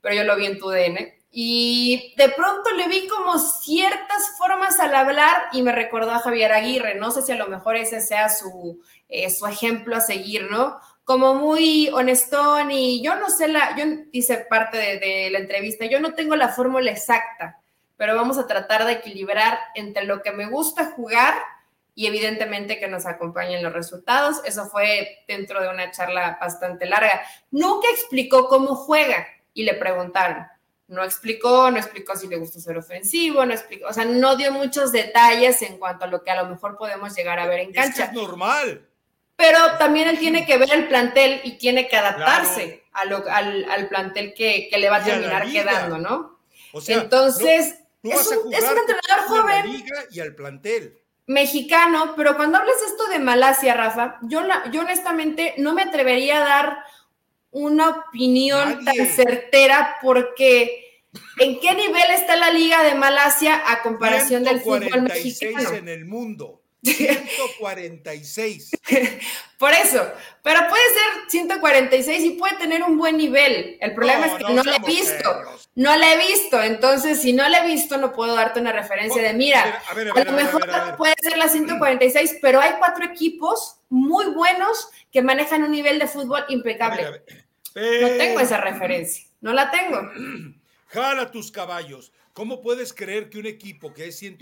[0.00, 1.18] pero yo lo vi en tu DN.
[1.30, 6.52] Y de pronto le vi como ciertas formas al hablar y me recordó a Javier
[6.52, 6.94] Aguirre.
[6.94, 10.78] No sé si a lo mejor ese sea su, eh, su ejemplo a seguir, ¿no?
[11.04, 15.86] Como muy honestón y yo no sé la, yo hice parte de, de la entrevista,
[15.86, 17.60] yo no tengo la fórmula exacta,
[17.96, 21.34] pero vamos a tratar de equilibrar entre lo que me gusta jugar
[21.94, 24.40] y evidentemente que nos acompañen los resultados.
[24.44, 27.22] Eso fue dentro de una charla bastante larga.
[27.50, 30.46] Nunca explicó cómo juega y le preguntaron.
[30.88, 34.52] No explicó, no explicó si le gusta ser ofensivo, no explicó, o sea, no dio
[34.52, 37.72] muchos detalles en cuanto a lo que a lo mejor podemos llegar a ver en
[37.72, 38.04] cancha.
[38.04, 38.86] Es, normal.
[39.36, 44.68] Pero también él tiene que ver el plantel y tiene que adaptarse al, plantel que,
[44.76, 46.38] le va a terminar quedando, ¿no?
[46.72, 49.84] O sea, Entonces, es, un, es un entrenador joven.
[50.10, 51.01] y al plantel
[51.32, 56.48] mexicano, pero cuando hablas esto de Malasia, Rafa, yo, yo honestamente no me atrevería a
[56.48, 56.78] dar
[57.50, 61.02] una opinión tan certera porque
[61.38, 65.70] ¿en qué nivel está la liga de Malasia a comparación del fútbol mexicano?
[65.72, 66.61] en el mundo.
[66.82, 68.70] 146.
[69.58, 70.10] Por eso,
[70.42, 73.78] pero puede ser 146 y puede tener un buen nivel.
[73.80, 75.42] El problema es que no, no le he visto.
[75.76, 76.60] No le he visto.
[76.60, 80.32] Entonces, si no le he visto, no puedo darte una referencia de, mira, a, lo
[80.32, 80.66] mejor
[80.96, 86.08] puede ser la 146, pero hay cuatro equipos muy buenos que manejan un nivel de
[86.08, 87.22] fútbol impecable.
[87.74, 89.24] No tengo esa referencia.
[89.40, 90.00] No la tengo.
[90.88, 92.12] Jala tus caballos.
[92.32, 94.38] ¿Cómo puedes creer que un equipo que es 100,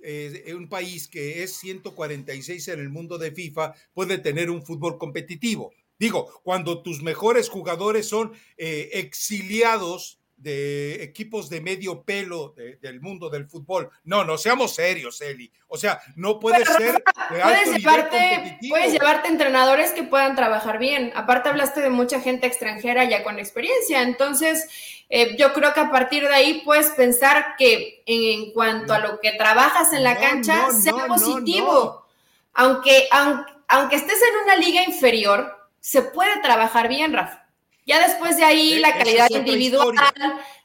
[0.00, 4.96] eh, un país que es 146 en el mundo de FIFA puede tener un fútbol
[4.96, 5.72] competitivo?
[5.98, 13.28] Digo, cuando tus mejores jugadores son eh, exiliados de equipos de medio pelo del mundo
[13.28, 13.90] del fútbol.
[14.04, 15.50] No, no seamos serios, Eli.
[15.66, 21.12] O sea, no puede ser de puedes llevarte, Puedes llevarte entrenadores que puedan trabajar bien.
[21.16, 24.02] Aparte hablaste de mucha gente extranjera ya con experiencia.
[24.02, 24.68] Entonces,
[25.08, 29.18] eh, yo creo que a partir de ahí puedes pensar que en, cuanto a lo
[29.18, 32.06] que trabajas en la cancha sea positivo.
[32.54, 37.45] Aunque, aunque, aunque estés en una liga inferior, se puede trabajar bien, Rafa.
[37.86, 39.94] Ya después de ahí e, la calidad individual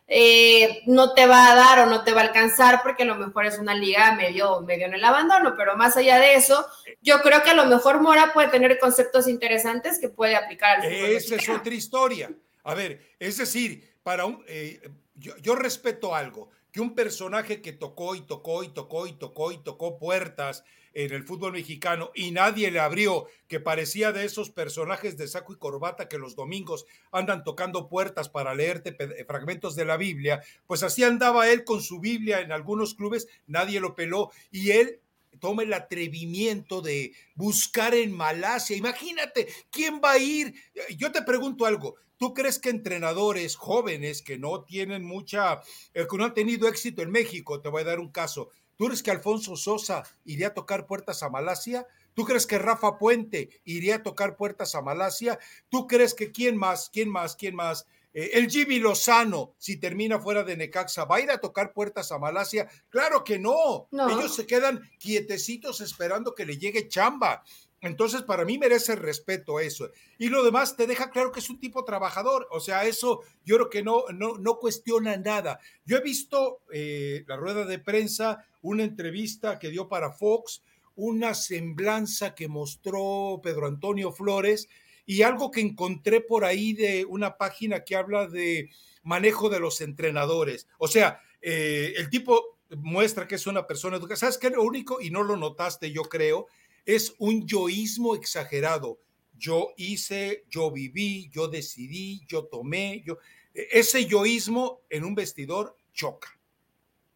[0.08, 3.16] eh, no te va a dar o no te va a alcanzar porque a lo
[3.16, 6.66] mejor es una liga medio, medio en el abandono, pero más allá de eso,
[7.02, 10.84] yo creo que a lo mejor Mora puede tener conceptos interesantes que puede aplicar al
[10.84, 12.32] fútbol Esa es otra historia.
[12.64, 14.82] A ver, es decir, para un, eh,
[15.16, 19.52] yo, yo respeto algo, que un personaje que tocó y tocó y tocó y tocó
[19.52, 20.64] y tocó puertas
[20.94, 25.54] en el fútbol mexicano y nadie le abrió, que parecía de esos personajes de saco
[25.54, 30.42] y corbata que los domingos andan tocando puertas para leerte eh, fragmentos de la Biblia,
[30.68, 35.00] pues así andaba él con su Biblia en algunos clubes, nadie lo peló y él
[35.40, 38.76] toma el atrevimiento de buscar en Malasia.
[38.76, 40.54] Imagínate, ¿quién va a ir?
[40.98, 45.60] Yo te pregunto algo, ¿Tú crees que entrenadores jóvenes que no tienen mucha,
[45.96, 48.52] eh, que no han tenido éxito en México, te voy a dar un caso,
[48.82, 51.86] ¿Tú crees que Alfonso Sosa iría a tocar puertas a Malasia?
[52.16, 55.38] ¿Tú crees que Rafa Puente iría a tocar puertas a Malasia?
[55.70, 57.86] ¿Tú crees que quién más, quién más, quién más?
[58.12, 62.12] Eh, el Jimmy Lozano, si termina fuera de Necaxa, ¿va a ir a tocar puertas
[62.12, 62.68] a Malasia?
[62.90, 63.88] Claro que no.
[63.92, 64.10] no.
[64.10, 67.44] Ellos se quedan quietecitos esperando que le llegue chamba.
[67.82, 69.90] Entonces, para mí merece respeto eso.
[70.20, 72.48] Y lo demás te deja claro que es un tipo trabajador.
[72.52, 75.60] O sea, eso yo creo que no, no, no cuestiona nada.
[75.84, 80.62] Yo he visto eh, la rueda de prensa, una entrevista que dio para Fox,
[80.96, 84.70] una semblanza que mostró Pedro Antonio Flores
[85.08, 88.70] y algo que encontré por ahí de una página que habla de
[89.02, 90.68] manejo de los entrenadores.
[90.78, 94.18] O sea, eh, el tipo muestra que es una persona educada.
[94.18, 94.50] ¿Sabes qué?
[94.52, 96.48] Lo único, y no lo notaste, yo creo,
[96.86, 99.00] es un yoísmo exagerado.
[99.38, 103.18] Yo hice, yo viví, yo decidí, yo tomé, yo...
[103.54, 106.30] E, ese yoísmo en un vestidor choca.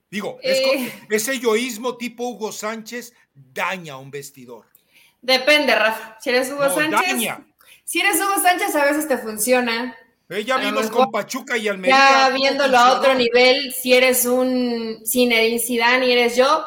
[0.09, 0.91] Digo, eh.
[1.09, 4.65] ese yoísmo tipo Hugo Sánchez daña a un vestidor.
[5.21, 6.17] Depende, Rafa.
[6.19, 7.37] Si eres Hugo Sánchez.
[7.83, 9.95] Si eres Hugo Sánchez, a veces te funciona.
[10.29, 11.97] Eh, ya vimos con Pachuca y Almería.
[11.97, 16.65] Ya viéndolo a otro nivel, si eres un Zinedine Zidane y eres yo,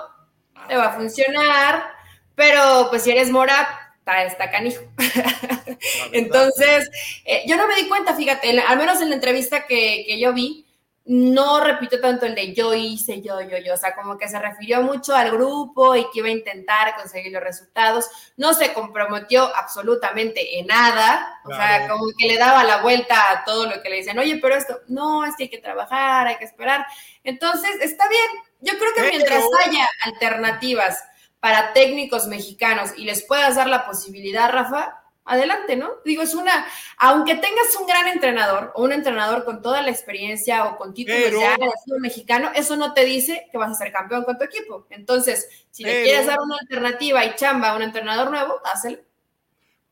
[0.68, 1.97] te va a funcionar
[2.38, 3.68] pero pues si eres mora,
[3.98, 4.80] está, está canijo.
[6.12, 6.88] Entonces,
[7.24, 10.32] eh, yo no me di cuenta, fíjate, al menos en la entrevista que, que yo
[10.32, 10.64] vi,
[11.04, 14.38] no repito tanto el de yo hice, yo, yo, yo, o sea, como que se
[14.38, 19.50] refirió mucho al grupo y que iba a intentar conseguir los resultados, no se comprometió
[19.56, 23.88] absolutamente en nada, o sea, como que le daba la vuelta a todo lo que
[23.88, 26.86] le dicen, oye, pero esto, no, es que hay que trabajar, hay que esperar,
[27.24, 31.02] entonces, está bien, yo creo que mientras haya alternativas
[31.40, 35.90] para técnicos mexicanos y les puedas dar la posibilidad, Rafa, adelante, ¿no?
[36.04, 36.66] Digo, es una,
[36.96, 41.20] aunque tengas un gran entrenador o un entrenador con toda la experiencia o con títulos
[41.20, 44.86] de fútbol mexicano, eso no te dice que vas a ser campeón con tu equipo.
[44.90, 48.98] Entonces, si le quieres dar una alternativa y chamba a un entrenador nuevo, hazlo.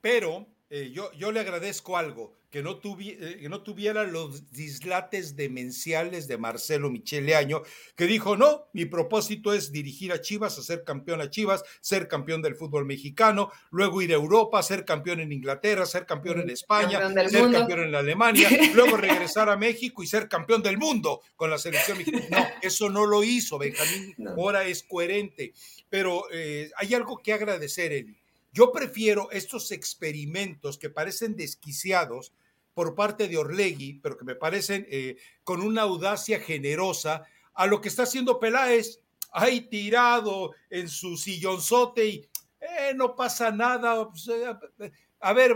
[0.01, 5.36] Pero eh, yo, yo le agradezco algo que no, eh, que no tuviera los dislates
[5.36, 7.62] demenciales de Marcelo Michele Año,
[7.97, 12.09] que dijo, no, mi propósito es dirigir a Chivas, a ser campeón a Chivas, ser
[12.09, 16.51] campeón del fútbol mexicano, luego ir a Europa, ser campeón en Inglaterra, ser campeón en
[16.51, 21.51] España, ser campeón en Alemania, luego regresar a México y ser campeón del mundo con
[21.51, 22.26] la selección mexicana.
[22.30, 25.53] No, eso no lo hizo, Benjamín, ahora es coherente,
[25.88, 28.26] pero eh, hay algo que agradecer, Eli
[28.57, 32.33] yo prefiero estos experimentos que parecen desquiciados
[32.73, 37.83] por parte de Orlegui, pero que me parecen eh, con una audacia generosa, a lo
[37.83, 39.01] que está haciendo Peláez,
[39.31, 42.29] ahí tirado en su sillonzote y
[42.59, 44.09] eh, no pasa nada.
[44.09, 44.91] Pues, eh,
[45.21, 45.55] a ver,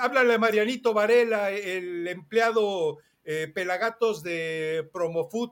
[0.00, 2.98] háblale a Marianito Varela, el empleado
[3.52, 5.50] Pelagatos de Promofood.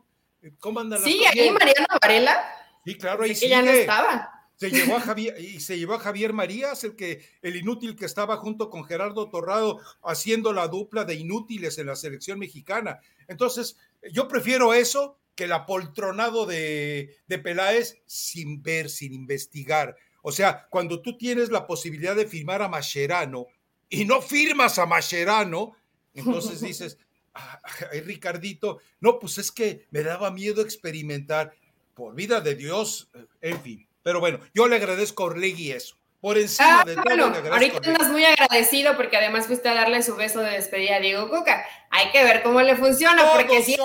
[0.60, 2.44] ¿Cómo andan las Sí, ahí Mariano Varela.
[2.84, 3.48] Sí, claro, ahí sí.
[3.48, 4.35] ya no estaba.
[4.56, 8.06] Se llevó a Javier, y se llevó a Javier Marías, el que, el inútil que
[8.06, 13.00] estaba junto con Gerardo Torrado haciendo la dupla de inútiles en la selección mexicana.
[13.28, 13.76] Entonces,
[14.12, 19.96] yo prefiero eso que el apoltronado de, de Peláez sin ver, sin investigar.
[20.22, 23.46] O sea, cuando tú tienes la posibilidad de firmar a Mascherano
[23.88, 25.76] y no firmas a Mascherano,
[26.14, 26.98] entonces dices,
[27.34, 31.54] ay, Ricardito, no, pues es que me daba miedo experimentar.
[31.94, 33.08] Por vida de Dios,
[33.40, 33.85] en fin.
[34.06, 35.96] Pero bueno, yo le agradezco a Orlegui eso.
[36.20, 40.00] Por encima ah, de todo, bueno, ahorita andas muy agradecido porque además fuiste a darle
[40.00, 41.66] su beso de despedida a Diego Coca.
[41.90, 43.84] Hay que ver cómo le funciona, porque si esto,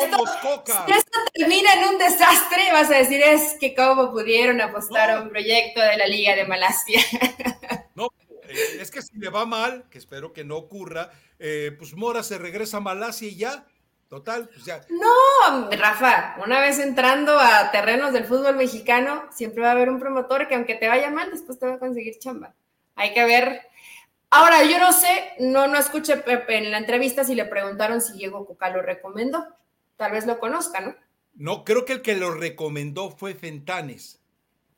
[0.85, 5.21] si esto, termina en un desastre, vas a decir es que cómo pudieron apostar a
[5.21, 7.01] un proyecto de la Liga de Malasia.
[7.95, 8.09] No,
[8.47, 11.09] eh, es que si le va mal, que espero que no ocurra,
[11.39, 13.65] eh, pues Mora se regresa a Malasia y ya,
[14.11, 14.85] total, pues ya.
[14.89, 20.01] No, Rafa, una vez entrando a terrenos del fútbol mexicano, siempre va a haber un
[20.01, 22.53] promotor que aunque te vaya mal, después te va a conseguir chamba.
[22.95, 23.61] Hay que ver.
[24.29, 28.17] Ahora, yo no sé, no, no escuché Pepe en la entrevista si le preguntaron si
[28.17, 29.47] Diego Coca lo recomendó.
[29.95, 30.93] Tal vez lo conozca, ¿no?
[31.33, 34.21] No, creo que el que lo recomendó fue Fentanes.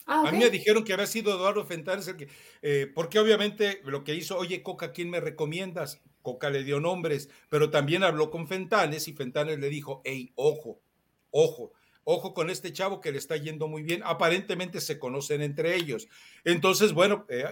[0.05, 2.27] Ah, a mí me dijeron que había sido Eduardo Fentanes el que,
[2.61, 6.01] eh, porque obviamente lo que hizo, oye Coca, ¿quién me recomiendas?
[6.23, 10.81] Coca le dio nombres, pero también habló con Fentanes y Fentanes le dijo, hey, ojo,
[11.29, 14.01] ojo, ojo con este chavo que le está yendo muy bien.
[14.03, 16.07] Aparentemente se conocen entre ellos.
[16.43, 17.45] Entonces, bueno, eh,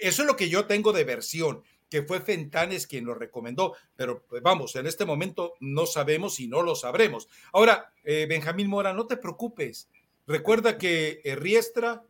[0.00, 4.24] eso es lo que yo tengo de versión que fue Fentanes quien lo recomendó, pero
[4.26, 7.28] pues, vamos, en este momento no sabemos y no lo sabremos.
[7.52, 9.90] Ahora, eh, Benjamín Mora, no te preocupes,
[10.26, 12.04] Recuerda que Riestra,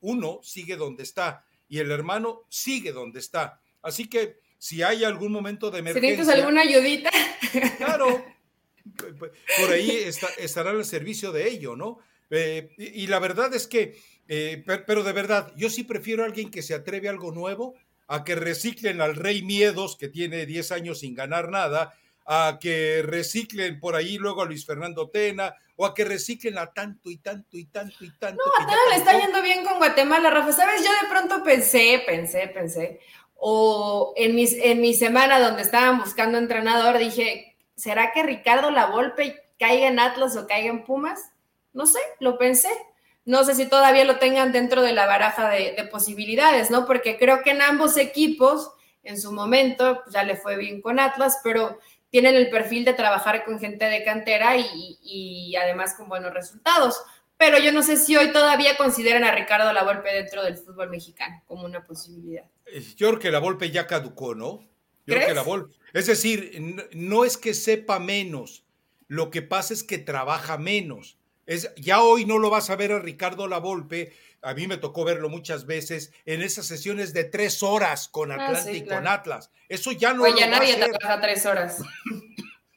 [0.00, 3.60] uno, sigue donde está y el hermano sigue donde está.
[3.82, 6.10] Así que si hay algún momento de emergencia.
[6.10, 7.10] ¿Necesitas alguna ayudita?
[7.78, 8.24] Claro,
[9.60, 11.98] por ahí está, estará el servicio de ello, ¿no?
[12.30, 13.96] Eh, y, la verdad es que,
[14.28, 17.74] eh, pero de verdad, yo sí prefiero a alguien que se atreve a algo nuevo,
[18.08, 21.94] a que reciclen al Rey Miedos, que tiene 10 años sin ganar nada,
[22.26, 26.72] a que reciclen por ahí luego a Luis Fernando Tena, o a que reciclen a
[26.72, 28.42] tanto y tanto y tanto y tanto.
[28.44, 30.52] No, a le está yendo bien con Guatemala, Rafa.
[30.52, 30.82] ¿Sabes?
[30.82, 33.00] Yo de pronto pensé, pensé, pensé,
[33.34, 39.42] o en, mis, en mi semana donde estaban buscando entrenador, dije, ¿será que Ricardo Lavolpe
[39.58, 41.32] caiga en Atlas o caiga en Pumas?
[41.72, 42.70] No sé, lo pensé.
[43.24, 46.86] No sé si todavía lo tengan dentro de la baraja de, de posibilidades, ¿no?
[46.86, 48.70] Porque creo que en ambos equipos,
[49.02, 51.78] en su momento, ya le fue bien con Atlas, pero
[52.14, 57.02] tienen el perfil de trabajar con gente de cantera y, además con buenos resultados.
[57.36, 61.42] Pero yo no sé si hoy todavía consideran a Ricardo Lavolpe dentro del fútbol mexicano
[61.48, 62.44] como una posibilidad.
[62.96, 64.68] Yo creo que la Volpe ya caducó, ¿no?
[65.06, 65.74] Yo creo que la Volpe.
[65.92, 68.64] Es decir, no es que sepa menos,
[69.06, 71.18] lo que pasa es que trabaja menos.
[71.46, 74.12] Es, ya hoy no lo vas a ver a Ricardo Lavolpe
[74.44, 78.34] a mí me tocó verlo muchas veces en esas sesiones de tres horas con ah,
[78.34, 79.50] Atlanta y con Atlas.
[79.68, 81.78] Eso ya no pues ya nadie trabaja tres horas.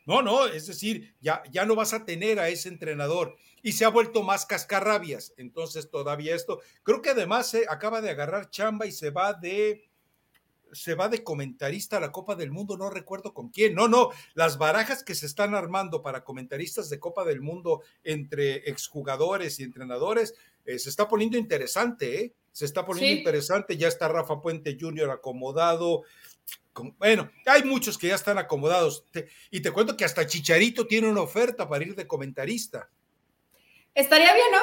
[0.05, 3.85] No, no, es decir, ya, ya no vas a tener a ese entrenador y se
[3.85, 5.33] ha vuelto más cascarrabias.
[5.37, 9.83] Entonces, todavía esto, creo que además se acaba de agarrar chamba y se va de
[10.73, 13.73] se va de comentarista a la Copa del Mundo, no recuerdo con quién.
[13.73, 18.69] No, no, las barajas que se están armando para comentaristas de Copa del Mundo entre
[18.69, 20.33] exjugadores y entrenadores
[20.65, 22.33] eh, se está poniendo interesante, ¿eh?
[22.51, 25.11] Se está poniendo interesante, ya está Rafa Puente Jr.
[25.11, 26.03] acomodado.
[26.97, 29.05] bueno, hay muchos que ya están acomodados.
[29.51, 32.89] y te cuento que hasta Chicharito tiene una oferta para ir de comentarista.
[33.97, 34.59] Estaría bien, ¿no?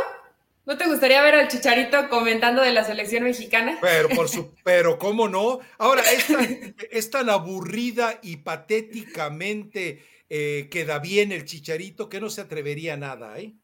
[0.64, 3.78] ¿No te gustaría ver al Chicharito comentando de la selección mexicana?
[3.80, 5.58] Pero, por su, pero ¿cómo no?
[5.76, 6.04] Ahora,
[6.92, 12.96] es tan, aburrida y patéticamente eh, queda bien el Chicharito que no se atrevería a
[12.96, 13.54] nada, ¿eh?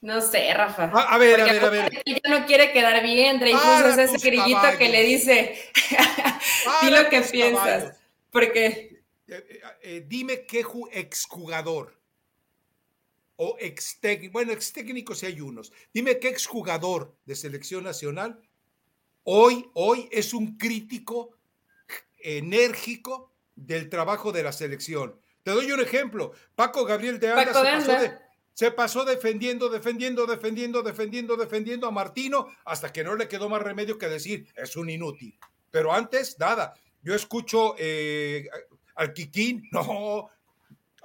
[0.00, 0.84] No sé, Rafa.
[0.84, 2.02] a ver, a ver, a ver.
[2.04, 5.58] Él ya no quiere quedar bien, incluso es ese grillito que le dice,
[6.82, 7.96] di lo que piensas.
[8.30, 9.02] Porque...
[9.26, 11.96] Eh, eh, eh, dime qué exjugador
[13.36, 18.40] o ex técnico, bueno, ex técnico si hay unos, dime qué exjugador de selección nacional
[19.24, 21.36] hoy, hoy es un crítico
[22.18, 25.20] enérgico del trabajo de la selección.
[25.42, 26.32] Te doy un ejemplo.
[26.54, 28.18] Paco Gabriel de Anda se pasó de,
[28.52, 33.62] se pasó defendiendo, defendiendo, defendiendo, defendiendo, defendiendo a Martino hasta que no le quedó más
[33.62, 35.38] remedio que decir, es un inútil.
[35.70, 36.74] Pero antes, nada.
[37.02, 38.48] Yo escucho eh,
[38.94, 40.30] al Quiquín, no.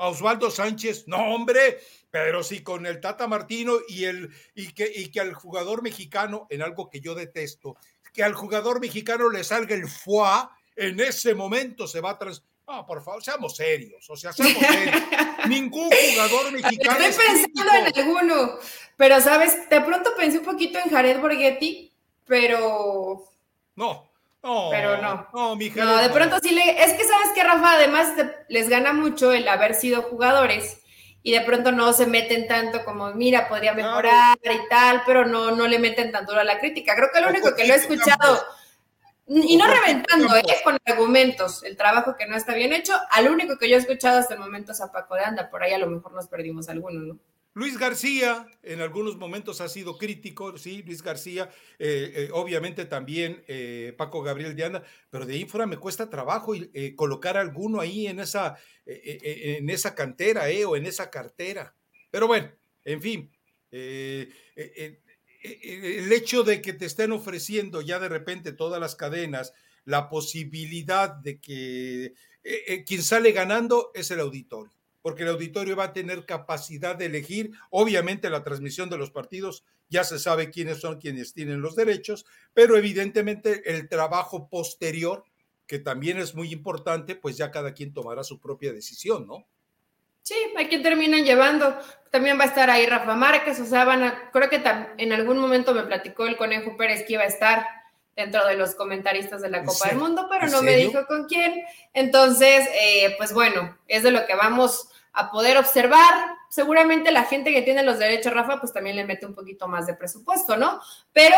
[0.02, 1.80] A Osvaldo Sánchez, no, hombre.
[2.10, 6.48] Pero sí con el Tata Martino y, el, y, que, y que al jugador mexicano,
[6.50, 7.76] en algo que yo detesto,
[8.12, 12.44] que al jugador mexicano le salga el foie, en ese momento se va a trans
[12.68, 15.02] No, por favor, seamos serios, o sea, seamos serios.
[15.48, 17.00] Ningún jugador mexicano.
[17.00, 18.60] Estoy pensando en alguno,
[18.98, 21.94] pero sabes, de pronto pensé un poquito en Jared Borghetti,
[22.26, 23.30] pero.
[23.76, 24.11] No,
[24.44, 24.70] no.
[24.72, 25.28] Pero no.
[25.34, 26.84] No, mi No, de pronto sí le.
[26.84, 28.10] Es que sabes que, Rafa, además
[28.50, 30.82] les gana mucho el haber sido jugadores
[31.24, 35.52] y de pronto no se meten tanto como, mira, podría mejorar y tal, pero no,
[35.52, 36.96] no le meten tanto a la crítica.
[36.96, 38.44] Creo que lo único que lo he escuchado,
[39.28, 40.44] y no reventando, ¿eh?
[40.64, 44.20] con argumentos, el trabajo que no está bien hecho, al único que yo he escuchado
[44.20, 46.68] hasta el momento es a Paco de Anda, por ahí a lo mejor nos perdimos
[46.70, 47.20] algunos, ¿no?
[47.54, 51.50] Luis García en algunos momentos ha sido crítico, sí, Luis García,
[51.80, 56.54] eh, eh, obviamente también eh, Paco Gabriel de Anda, pero de fuera me cuesta trabajo
[56.96, 61.76] colocar alguno ahí en esa, en esa cantera o en esa cartera.
[62.10, 62.50] Pero bueno,
[62.86, 63.30] en fin,
[63.70, 64.32] el
[66.12, 69.52] hecho de que te estén ofreciendo ya de repente todas las cadenas
[69.84, 72.14] la posibilidad de que
[72.86, 77.52] quien sale ganando es el auditorio porque el auditorio va a tener capacidad de elegir.
[77.70, 82.26] Obviamente la transmisión de los partidos ya se sabe quiénes son quienes tienen los derechos,
[82.54, 85.24] pero evidentemente el trabajo posterior,
[85.68, 89.46] que también es muy importante, pues ya cada quien tomará su propia decisión, ¿no?
[90.24, 91.78] Sí, hay quien terminan llevando.
[92.12, 94.62] También va a estar ahí Rafa Márquez, o sea, van a, creo que
[94.98, 97.66] en algún momento me platicó el Conejo Pérez que iba a estar
[98.16, 101.64] dentro de los comentaristas de la Copa del Mundo, pero no me dijo con quién.
[101.94, 106.38] Entonces, eh, pues bueno, es de lo que vamos a poder observar.
[106.50, 109.88] Seguramente la gente que tiene los derechos, Rafa, pues también le mete un poquito más
[109.88, 110.82] de presupuesto, ¿no?
[111.14, 111.38] Pero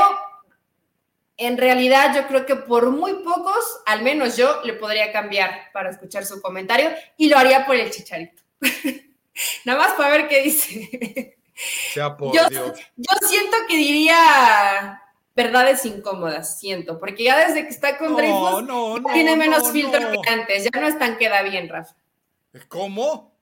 [1.37, 5.89] en realidad yo creo que por muy pocos, al menos yo le podría cambiar para
[5.89, 8.41] escuchar su comentario y lo haría por el chicharito.
[9.65, 11.37] Nada más para ver qué dice.
[11.95, 15.01] yo, yo siento que diría
[15.35, 18.15] verdades incómodas, siento, porque ya desde que está con
[18.67, 21.95] no, tiene menos filtro que antes, ya no es tan queda bien, Rafa.
[22.67, 23.32] ¿Cómo?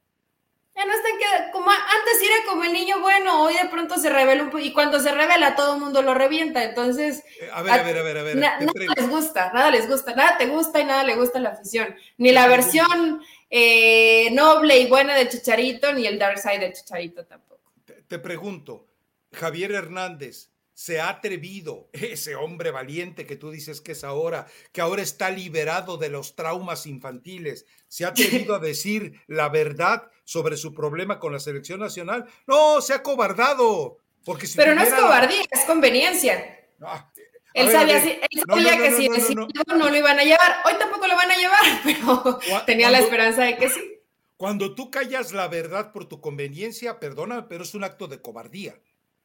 [0.76, 4.10] Ya no están que, como antes era como el niño bueno, hoy de pronto se
[4.10, 7.24] revela un poco, y cuando se revela todo el mundo lo revienta, entonces...
[7.42, 8.38] Eh, a ver, a, ver, a ver, a ver.
[8.38, 8.60] nada
[8.98, 11.96] les gusta, nada les gusta, nada te gusta y nada le gusta la afición.
[12.18, 17.26] Ni la versión eh, noble y buena del Chicharito, ni el dark side del Chicharito
[17.26, 17.74] tampoco.
[18.08, 18.88] te pregunto,
[19.34, 20.51] Javier Hernández,
[20.82, 25.30] se ha atrevido, ese hombre valiente que tú dices que es ahora, que ahora está
[25.30, 31.20] liberado de los traumas infantiles, se ha atrevido a decir la verdad sobre su problema
[31.20, 32.26] con la selección nacional.
[32.48, 34.00] No, se ha cobardado.
[34.26, 36.68] Porque Pero no es cobardía, es conveniencia.
[36.82, 37.12] Ah,
[37.54, 40.64] él sabía, que si no, no, lo iban a llevar.
[40.66, 44.00] Hoy tampoco lo van a llevar, pero tenía la esperanza de que sí.
[44.36, 48.80] Cuando tú callas la verdad por tu conveniencia, perdona, pero es un acto de cobardía.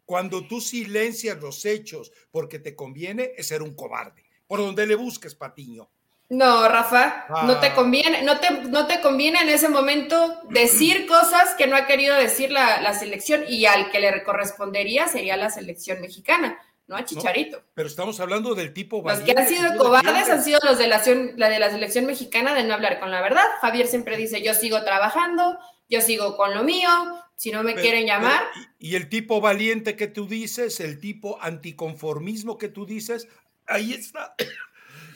[0.06, 4.24] Cuando tú silencias los hechos porque te conviene, es ser un cobarde.
[4.46, 5.90] Por donde le busques, Patiño.
[6.28, 7.74] No, Rafa, no te ah.
[7.74, 12.16] conviene, no te, no te conviene en ese momento decir cosas que no ha querido
[12.16, 17.62] decir la, selección y al que le correspondería sería la selección mexicana, no a Chicharito.
[17.74, 21.02] pero estamos hablando del tipo Los que han sido cobardes han sido los de la,
[21.36, 23.44] la de la selección mexicana de no hablar con la verdad.
[23.60, 26.88] Javier siempre dice, yo sigo trabajando, yo sigo con lo mío,
[27.36, 28.44] si no me quieren llamar.
[28.78, 33.28] y el tipo valiente que tú dices, el tipo anticonformismo que tú dices,
[33.66, 34.34] ahí está.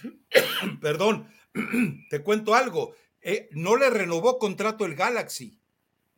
[0.80, 1.32] Perdón,
[2.10, 2.94] te cuento algo.
[3.22, 5.58] Eh, no le renovó contrato el Galaxy.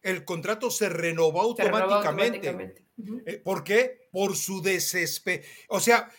[0.02, 2.84] El contrato se renovó automáticamente.
[3.24, 4.08] Eh, ¿Por qué?
[4.10, 5.44] Por su desespero.
[5.68, 6.10] O sea,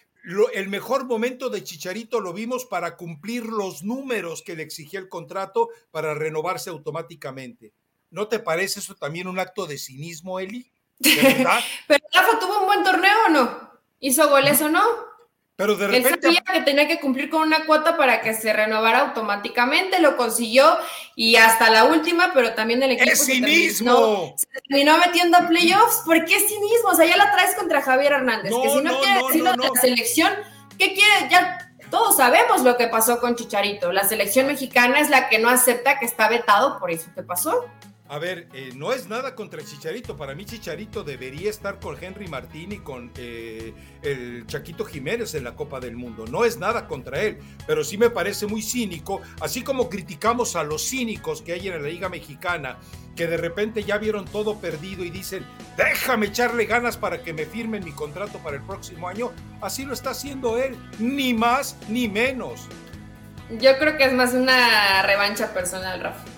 [0.53, 5.09] el mejor momento de Chicharito lo vimos para cumplir los números que le exigía el
[5.09, 7.73] contrato para renovarse automáticamente.
[8.13, 10.71] ¿No te parece eso también un acto de cinismo, Eli?
[10.99, 13.71] Pero Rafa tuvo un buen torneo o no?
[13.99, 14.83] ¿Hizo goles o no?
[15.55, 16.09] Pero de repente.
[16.09, 20.15] Él sabía que tenía que cumplir con una cuota para que se renovara automáticamente, lo
[20.15, 20.77] consiguió
[21.15, 23.09] y hasta la última, pero también el equipo.
[23.09, 24.35] ¡Es cinismo!
[24.37, 26.03] se terminó metiendo a playoffs.
[26.05, 26.89] ¿Por qué cinismo?
[26.91, 29.81] O sea, ya la traes contra Javier Hernández, que si no, quiere decirlo de la
[29.81, 30.31] selección,
[30.77, 31.29] ¿qué quiere?
[31.31, 33.91] Ya todos sabemos lo que pasó con Chicharito.
[33.91, 37.65] La selección mexicana es la que no acepta que está vetado, por eso te pasó.
[38.09, 40.17] A ver, eh, no es nada contra Chicharito.
[40.17, 45.45] Para mí Chicharito debería estar con Henry Martín y con eh, el Chaquito Jiménez en
[45.45, 46.25] la Copa del Mundo.
[46.29, 50.63] No es nada contra él, pero sí me parece muy cínico, así como criticamos a
[50.63, 52.77] los cínicos que hay en la Liga Mexicana,
[53.15, 55.45] que de repente ya vieron todo perdido y dicen,
[55.77, 59.31] déjame echarle ganas para que me firmen mi contrato para el próximo año.
[59.61, 62.67] Así lo está haciendo él, ni más ni menos.
[63.61, 66.32] Yo creo que es más una revancha personal, Rafa.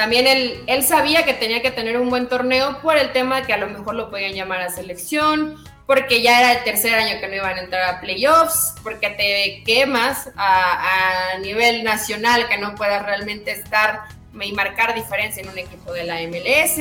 [0.00, 3.46] También él, él sabía que tenía que tener un buen torneo por el tema de
[3.46, 7.20] que a lo mejor lo podían llamar a selección, porque ya era el tercer año
[7.20, 12.56] que no iban a entrar a playoffs, porque te quemas a, a nivel nacional, que
[12.56, 14.04] no puedas realmente estar
[14.40, 16.80] y marcar diferencia en un equipo de la MLS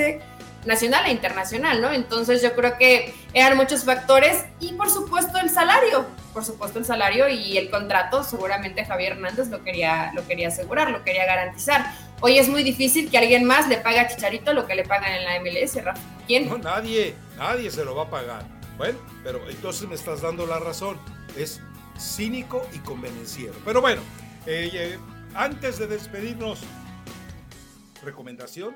[0.65, 1.91] nacional e internacional, ¿no?
[1.91, 6.85] Entonces yo creo que eran muchos factores y por supuesto el salario, por supuesto el
[6.85, 11.85] salario y el contrato, seguramente Javier Hernández lo quería, lo quería asegurar, lo quería garantizar.
[12.21, 15.13] Hoy es muy difícil que alguien más le pague a Chicharito lo que le pagan
[15.13, 16.01] en la MLS, Rafa.
[16.27, 16.49] ¿Quién?
[16.49, 18.45] No, nadie, nadie se lo va a pagar.
[18.77, 20.97] Bueno, pero entonces me estás dando la razón.
[21.37, 21.61] Es
[21.97, 23.53] cínico y convenenciero.
[23.63, 24.01] Pero bueno,
[24.45, 24.99] eh, eh,
[25.33, 26.59] antes de despedirnos,
[28.03, 28.75] recomendación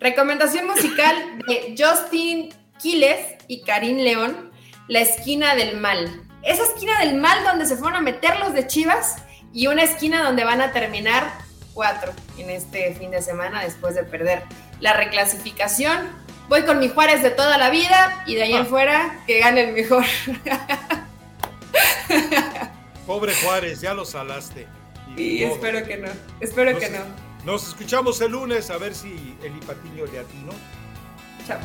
[0.00, 1.14] Recomendación musical
[1.46, 4.50] de Justin Quiles y Karim León,
[4.88, 6.22] La esquina del mal.
[6.42, 9.16] Esa esquina del mal donde se fueron a meter los de Chivas
[9.52, 11.43] y una esquina donde van a terminar
[11.74, 14.44] cuatro en este fin de semana después de perder
[14.80, 16.08] la reclasificación.
[16.48, 18.66] Voy con mi Juárez de toda la vida y de ahí en ah.
[18.66, 20.04] fuera que gane el mejor.
[23.06, 24.66] Pobre Juárez, ya lo salaste.
[25.16, 26.08] Y, espero que no,
[26.40, 27.00] espero que no.
[27.44, 30.52] Nos escuchamos el lunes a ver si el Patiño le atino.
[31.46, 31.58] Chao.